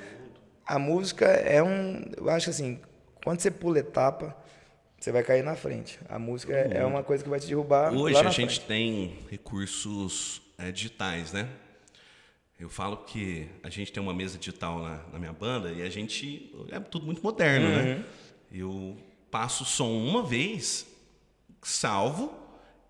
[0.66, 2.06] A música é um.
[2.16, 2.80] Eu acho assim,
[3.24, 4.38] quando você pula etapa,
[4.98, 6.00] você vai cair na frente.
[6.08, 7.92] A música é, é uma coisa que vai te derrubar.
[7.92, 11.50] Hoje a gente tem recursos é, digitais, né?
[12.60, 15.90] Eu falo que a gente tem uma mesa digital na, na minha banda e a
[15.90, 16.56] gente.
[16.72, 17.76] É tudo muito moderno, né?
[17.76, 17.84] uhum.
[17.84, 18.06] né?
[18.52, 18.98] Eu
[19.32, 20.86] passo o som uma vez,
[21.64, 22.34] salvo,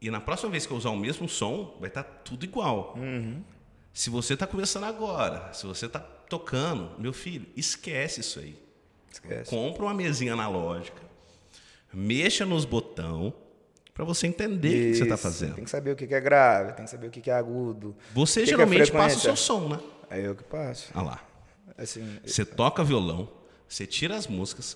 [0.01, 2.95] e na próxima vez que eu usar o mesmo som, vai estar tá tudo igual.
[2.97, 3.43] Uhum.
[3.93, 8.57] Se você está começando agora, se você está tocando, meu filho, esquece isso aí.
[9.11, 9.49] Esquece.
[9.49, 11.01] Compra uma mesinha analógica,
[11.93, 13.33] mexa nos botão
[13.93, 15.55] para você entender isso, o que você está fazendo.
[15.55, 17.95] Tem que saber o que é grave, tem que saber o que é agudo.
[18.13, 19.79] Você que geralmente que é passa o seu som, né?
[20.09, 20.89] É eu que passo.
[20.95, 21.23] Ah lá.
[21.77, 23.29] Assim, você toca violão,
[23.67, 24.75] você tira as músicas,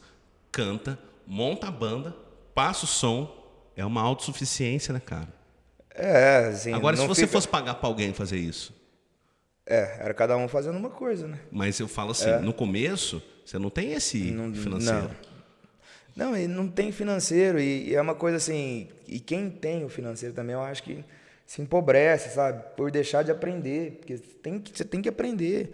[0.51, 2.15] canta, monta a banda,
[2.53, 3.46] passa o som,
[3.77, 5.27] é uma autossuficiência, né, cara?
[5.93, 6.73] É, assim.
[6.73, 7.33] Agora, se você fica...
[7.33, 8.75] fosse pagar para alguém fazer isso.
[9.65, 11.39] É, era cada um fazendo uma coisa, né?
[11.51, 12.39] Mas eu falo assim, é.
[12.39, 15.11] no começo, você não tem esse não, financeiro.
[16.15, 16.31] Não.
[16.31, 17.59] não, e não tem financeiro.
[17.59, 18.87] E, e, é uma coisa assim.
[19.07, 21.03] E quem tem o financeiro também, eu acho que
[21.45, 22.63] se empobrece, sabe?
[22.75, 23.97] Por deixar de aprender.
[23.99, 25.71] Porque tem que, você tem que aprender.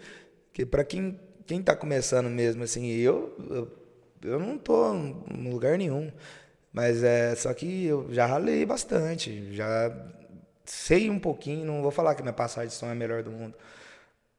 [0.48, 3.72] Porque para quem, quem tá começando mesmo, assim, eu, eu,
[4.24, 6.10] eu não tô em lugar nenhum.
[6.74, 9.92] Mas é só que eu já ralei bastante, já
[10.64, 13.30] sei um pouquinho, não vou falar que minha passagem de som é a melhor do
[13.30, 13.54] mundo.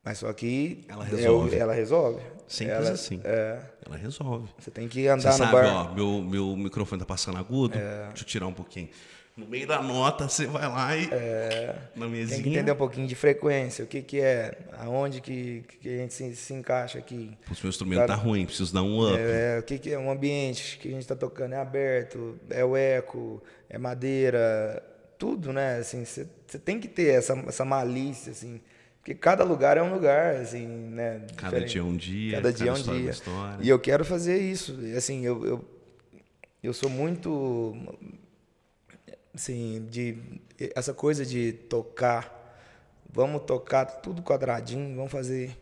[0.03, 1.55] Mas só que ela resolve.
[1.55, 2.21] Eu, ela resolve.
[2.45, 3.21] Simples ela, assim.
[3.23, 4.49] É, ela resolve.
[4.59, 5.91] Você tem que andar Você no sabe, bar.
[5.91, 7.77] Ó, meu, meu microfone tá passando agudo.
[7.77, 8.07] É.
[8.09, 8.89] Deixa eu tirar um pouquinho.
[9.36, 11.09] No meio da nota, você vai lá e.
[11.11, 12.36] É, na mesinha.
[12.36, 15.97] Tem que entender um pouquinho de frequência, o que, que é, aonde que, que a
[15.97, 17.38] gente se, se encaixa aqui.
[17.45, 19.19] O meu instrumento tá ruim, preciso dar um up.
[19.19, 21.51] É, o que, que é um ambiente que a gente está tocando?
[21.51, 24.81] É aberto, é o eco, é madeira,
[25.17, 25.79] tudo, né?
[25.79, 26.25] Assim, você
[26.63, 28.61] tem que ter essa, essa malícia, assim.
[28.99, 31.21] Porque cada lugar é um lugar, assim, né?
[31.36, 33.11] Cada dia é um dia, cada dia é um dia.
[33.59, 34.79] E eu quero fazer isso.
[34.95, 35.65] Assim, eu, eu,
[36.63, 37.75] eu sou muito
[39.36, 40.17] assim, de
[40.75, 42.33] essa coisa de tocar,
[43.11, 45.55] vamos tocar tudo quadradinho, vamos fazer.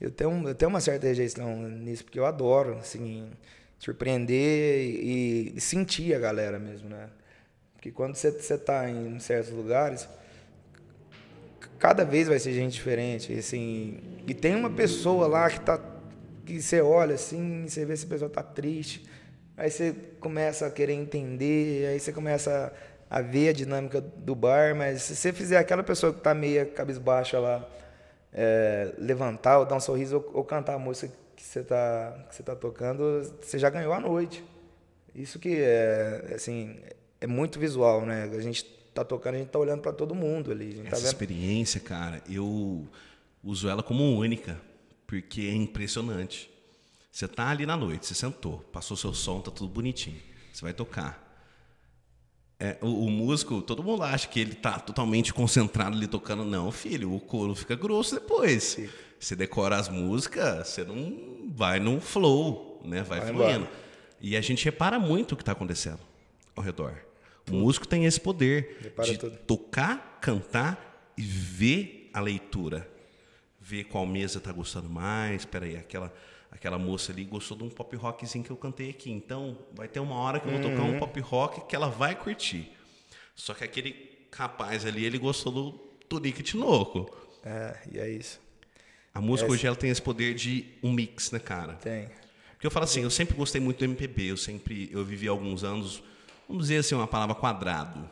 [0.00, 3.30] Eu tenho, eu tenho uma certa rejeição nisso, porque eu adoro, assim,
[3.78, 7.08] surpreender e, e sentir a galera mesmo, né?
[7.74, 10.08] Porque quando você está em certos lugares,
[11.78, 15.92] cada vez vai ser gente diferente, assim, e tem uma pessoa lá que tá
[16.44, 19.04] que você olha assim, você vê se a pessoa tá triste,
[19.56, 22.72] aí você começa a querer entender, aí você começa
[23.12, 26.66] a ver a dinâmica do bar, mas se você fizer aquela pessoa que está meio
[26.72, 27.62] cabisbaixa lá,
[28.32, 32.34] é, levantar ou dar um sorriso ou, ou cantar a música que você está que
[32.34, 34.42] você tá tocando, você já ganhou a noite.
[35.14, 36.80] Isso que é, assim,
[37.20, 38.30] é muito visual, né?
[38.34, 40.80] A gente tá tocando, a gente tá olhando para todo mundo ali.
[40.86, 42.88] Essa tá experiência, cara, eu
[43.44, 44.58] uso ela como única,
[45.06, 46.50] porque é impressionante.
[47.10, 50.16] Você tá ali na noite, você sentou, passou seu som, tá tudo bonitinho.
[50.50, 51.21] Você vai tocar.
[52.64, 56.44] É, o, o, músico, todo mundo acha que ele tá totalmente concentrado ali tocando.
[56.44, 58.62] Não, filho, o couro fica grosso depois.
[58.62, 58.88] Sim.
[59.18, 63.02] Você decora as músicas, você não vai num flow, né?
[63.02, 63.50] Vai, vai fluindo.
[63.50, 63.70] Embora.
[64.20, 65.98] E a gente repara muito o que está acontecendo
[66.54, 66.94] ao redor.
[67.50, 69.36] O músico tem esse poder repara de tudo.
[69.38, 72.88] tocar, cantar e ver a leitura.
[73.62, 75.42] Ver qual mesa está gostando mais.
[75.42, 76.12] Espera aí, aquela
[76.52, 79.10] aquela moça ali gostou de um pop rockzinho que eu cantei aqui.
[79.10, 80.98] Então, vai ter uma hora que eu vou tocar um uhum.
[80.98, 82.70] pop rock que ela vai curtir.
[83.34, 85.72] Só que aquele rapaz ali, ele gostou do
[86.08, 87.10] Tunique Tinoco.
[87.42, 88.38] É, e é isso.
[89.14, 91.74] A música é hoje ela tem esse poder de um mix, né, cara?
[91.74, 92.08] Tem.
[92.52, 95.64] Porque eu falo assim, eu sempre gostei muito do MPB, eu sempre, eu vivi alguns
[95.64, 96.02] anos,
[96.46, 98.08] vamos dizer assim, uma palavra quadrado.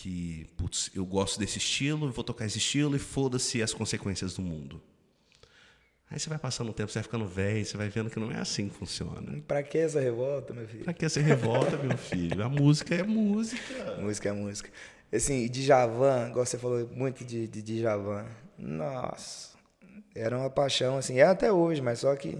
[0.00, 4.42] Que, putz, eu gosto desse estilo, vou tocar esse estilo e foda-se as consequências do
[4.42, 4.80] mundo.
[6.08, 8.30] Aí você vai passando o tempo, você vai ficando velho, você vai vendo que não
[8.30, 9.42] é assim que funciona.
[9.48, 10.84] Pra que essa revolta, meu filho?
[10.84, 12.44] Pra que essa revolta, meu filho?
[12.44, 13.96] A música é música.
[14.00, 14.70] Música é música.
[15.12, 18.24] Assim, Djavan, igual você falou muito de, de Djavan.
[18.56, 19.58] Nossa,
[20.14, 22.38] era uma paixão, assim, é até hoje, mas só que...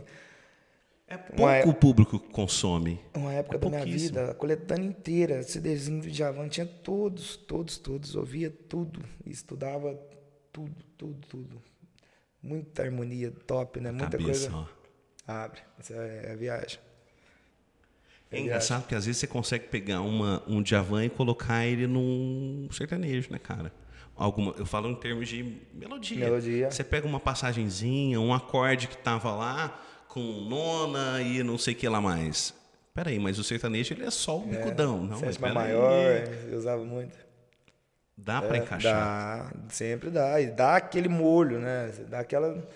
[1.09, 3.01] É pouco uma, o público que consome.
[3.15, 7.79] Uma época é da minha vida, a coletânea inteira, CDzinho do Djavan, tinha todos, todos,
[7.79, 9.99] todos, ouvia tudo, estudava
[10.53, 11.63] tudo, tudo, tudo
[12.43, 13.91] muita harmonia top, né?
[13.91, 14.69] Muita Cabeça, coisa.
[15.27, 15.33] Ó.
[15.33, 15.61] Abre.
[15.79, 16.79] Essa é a viagem.
[18.31, 21.87] É, é engraçado que às vezes você consegue pegar uma, um Djavan e colocar ele
[21.87, 23.73] num sertanejo, né, cara?
[24.17, 26.25] Alguma, eu falo em termos de melodia.
[26.25, 26.71] Melodia.
[26.71, 31.77] Você pega uma passagenzinha, um acorde que tava lá com nona e não sei o
[31.77, 32.55] que lá mais.
[32.95, 35.21] Peraí, mas o sertanejo ele é só o é, bicudão, não?
[35.21, 37.17] Mas maior, eu usava muito.
[38.17, 39.53] Dá para é, encaixar?
[39.55, 40.41] Dá, sempre dá.
[40.41, 41.93] E dá aquele molho, né?
[42.09, 42.67] Dá aquela,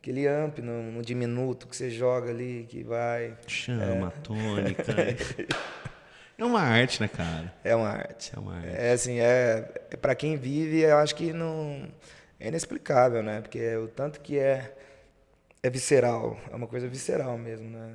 [0.00, 3.36] aquele amp no, no diminuto que você joga ali, que vai.
[3.46, 4.20] Chama, é.
[4.22, 4.84] tônica.
[6.38, 7.52] é uma arte, né, cara?
[7.62, 8.32] É uma arte.
[8.34, 8.68] É uma arte.
[8.70, 11.86] É assim, é, é para quem vive, eu acho que não.
[12.40, 13.42] É inexplicável, né?
[13.42, 14.74] Porque é o tanto que é,
[15.66, 16.38] é visceral.
[16.50, 17.94] É uma coisa visceral mesmo, né?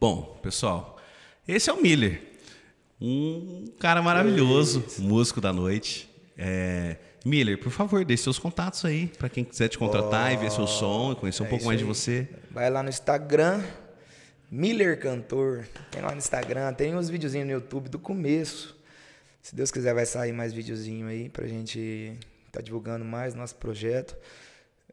[0.00, 0.98] Bom, pessoal,
[1.46, 2.20] esse é o Miller.
[3.00, 6.08] Um cara maravilhoso, músico da noite.
[6.36, 10.36] É, Miller, por favor, deixe seus contatos aí para quem quiser te contratar oh, e
[10.36, 11.84] ver seu som e conhecer um é pouco mais aí.
[11.84, 12.28] de você.
[12.50, 13.62] Vai lá no Instagram,
[14.50, 15.64] Miller Cantor.
[15.90, 18.76] Tem lá no Instagram, tem uns videozinhos no YouTube do começo.
[19.42, 21.78] Se Deus quiser, vai sair mais videozinho aí pra gente
[22.46, 24.16] estar tá divulgando mais nosso projeto.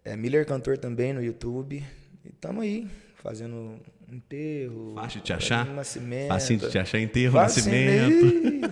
[0.05, 1.83] É Miller Cantor também no YouTube.
[2.25, 2.87] E tamo aí,
[3.21, 3.79] fazendo
[4.11, 4.93] enterro.
[4.95, 5.65] Fácil de te achar?
[5.65, 6.27] Nascimento.
[6.27, 8.69] Fácil de te achar enterro, nascimento.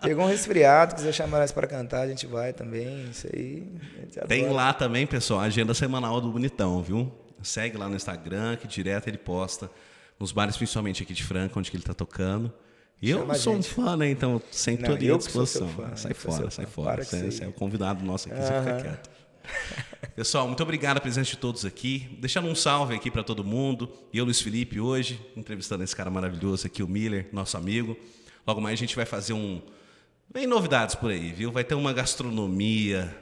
[0.00, 3.10] Pegou um resfriado, quiser chamar nós para cantar, a gente vai também.
[3.10, 3.66] Isso aí.
[4.28, 7.12] Tem lá também, pessoal, a agenda semanal do Bonitão, viu?
[7.42, 9.70] Segue lá no Instagram, que direto ele posta.
[10.18, 12.52] Nos bares, principalmente aqui de Franca, onde que ele está tocando.
[13.02, 14.08] E eu sou um fã, né?
[14.08, 15.68] Então, sempre estou à disposição.
[15.68, 17.04] Fã, sai fora, sai fora.
[17.04, 19.10] Você, é o convidado nosso aqui, você fica quieto.
[20.14, 22.16] Pessoal, muito obrigado a presença de todos aqui.
[22.20, 23.92] Deixando um salve aqui para todo mundo.
[24.12, 27.96] E eu, Luiz Felipe, hoje, entrevistando esse cara maravilhoso aqui, o Miller, nosso amigo.
[28.46, 29.60] Logo mais a gente vai fazer um,
[30.32, 31.52] Vem novidades por aí, viu?
[31.52, 33.14] Vai ter uma gastronomia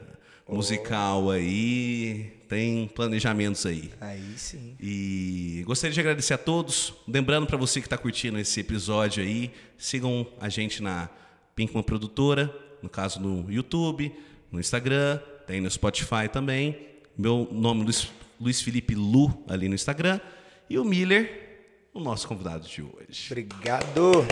[0.46, 0.56] oh.
[0.56, 3.90] musical aí, tem planejamentos aí.
[4.00, 4.74] Aí sim.
[4.80, 6.94] E gostaria de agradecer a todos.
[7.06, 11.08] Lembrando para você que está curtindo esse episódio aí, sigam a gente na,
[11.54, 12.52] Pinkman Produtora,
[12.82, 14.12] no caso no YouTube,
[14.50, 16.88] no Instagram, tem no Spotify também.
[17.16, 20.20] Meu nome Luiz, Luiz Felipe Lu ali no Instagram.
[20.68, 23.26] E o Miller, o nosso convidado de hoje.
[23.30, 24.26] Obrigado.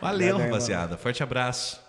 [0.00, 0.96] Valeu, Obrigado, rapaziada.
[0.96, 1.83] Forte abraço.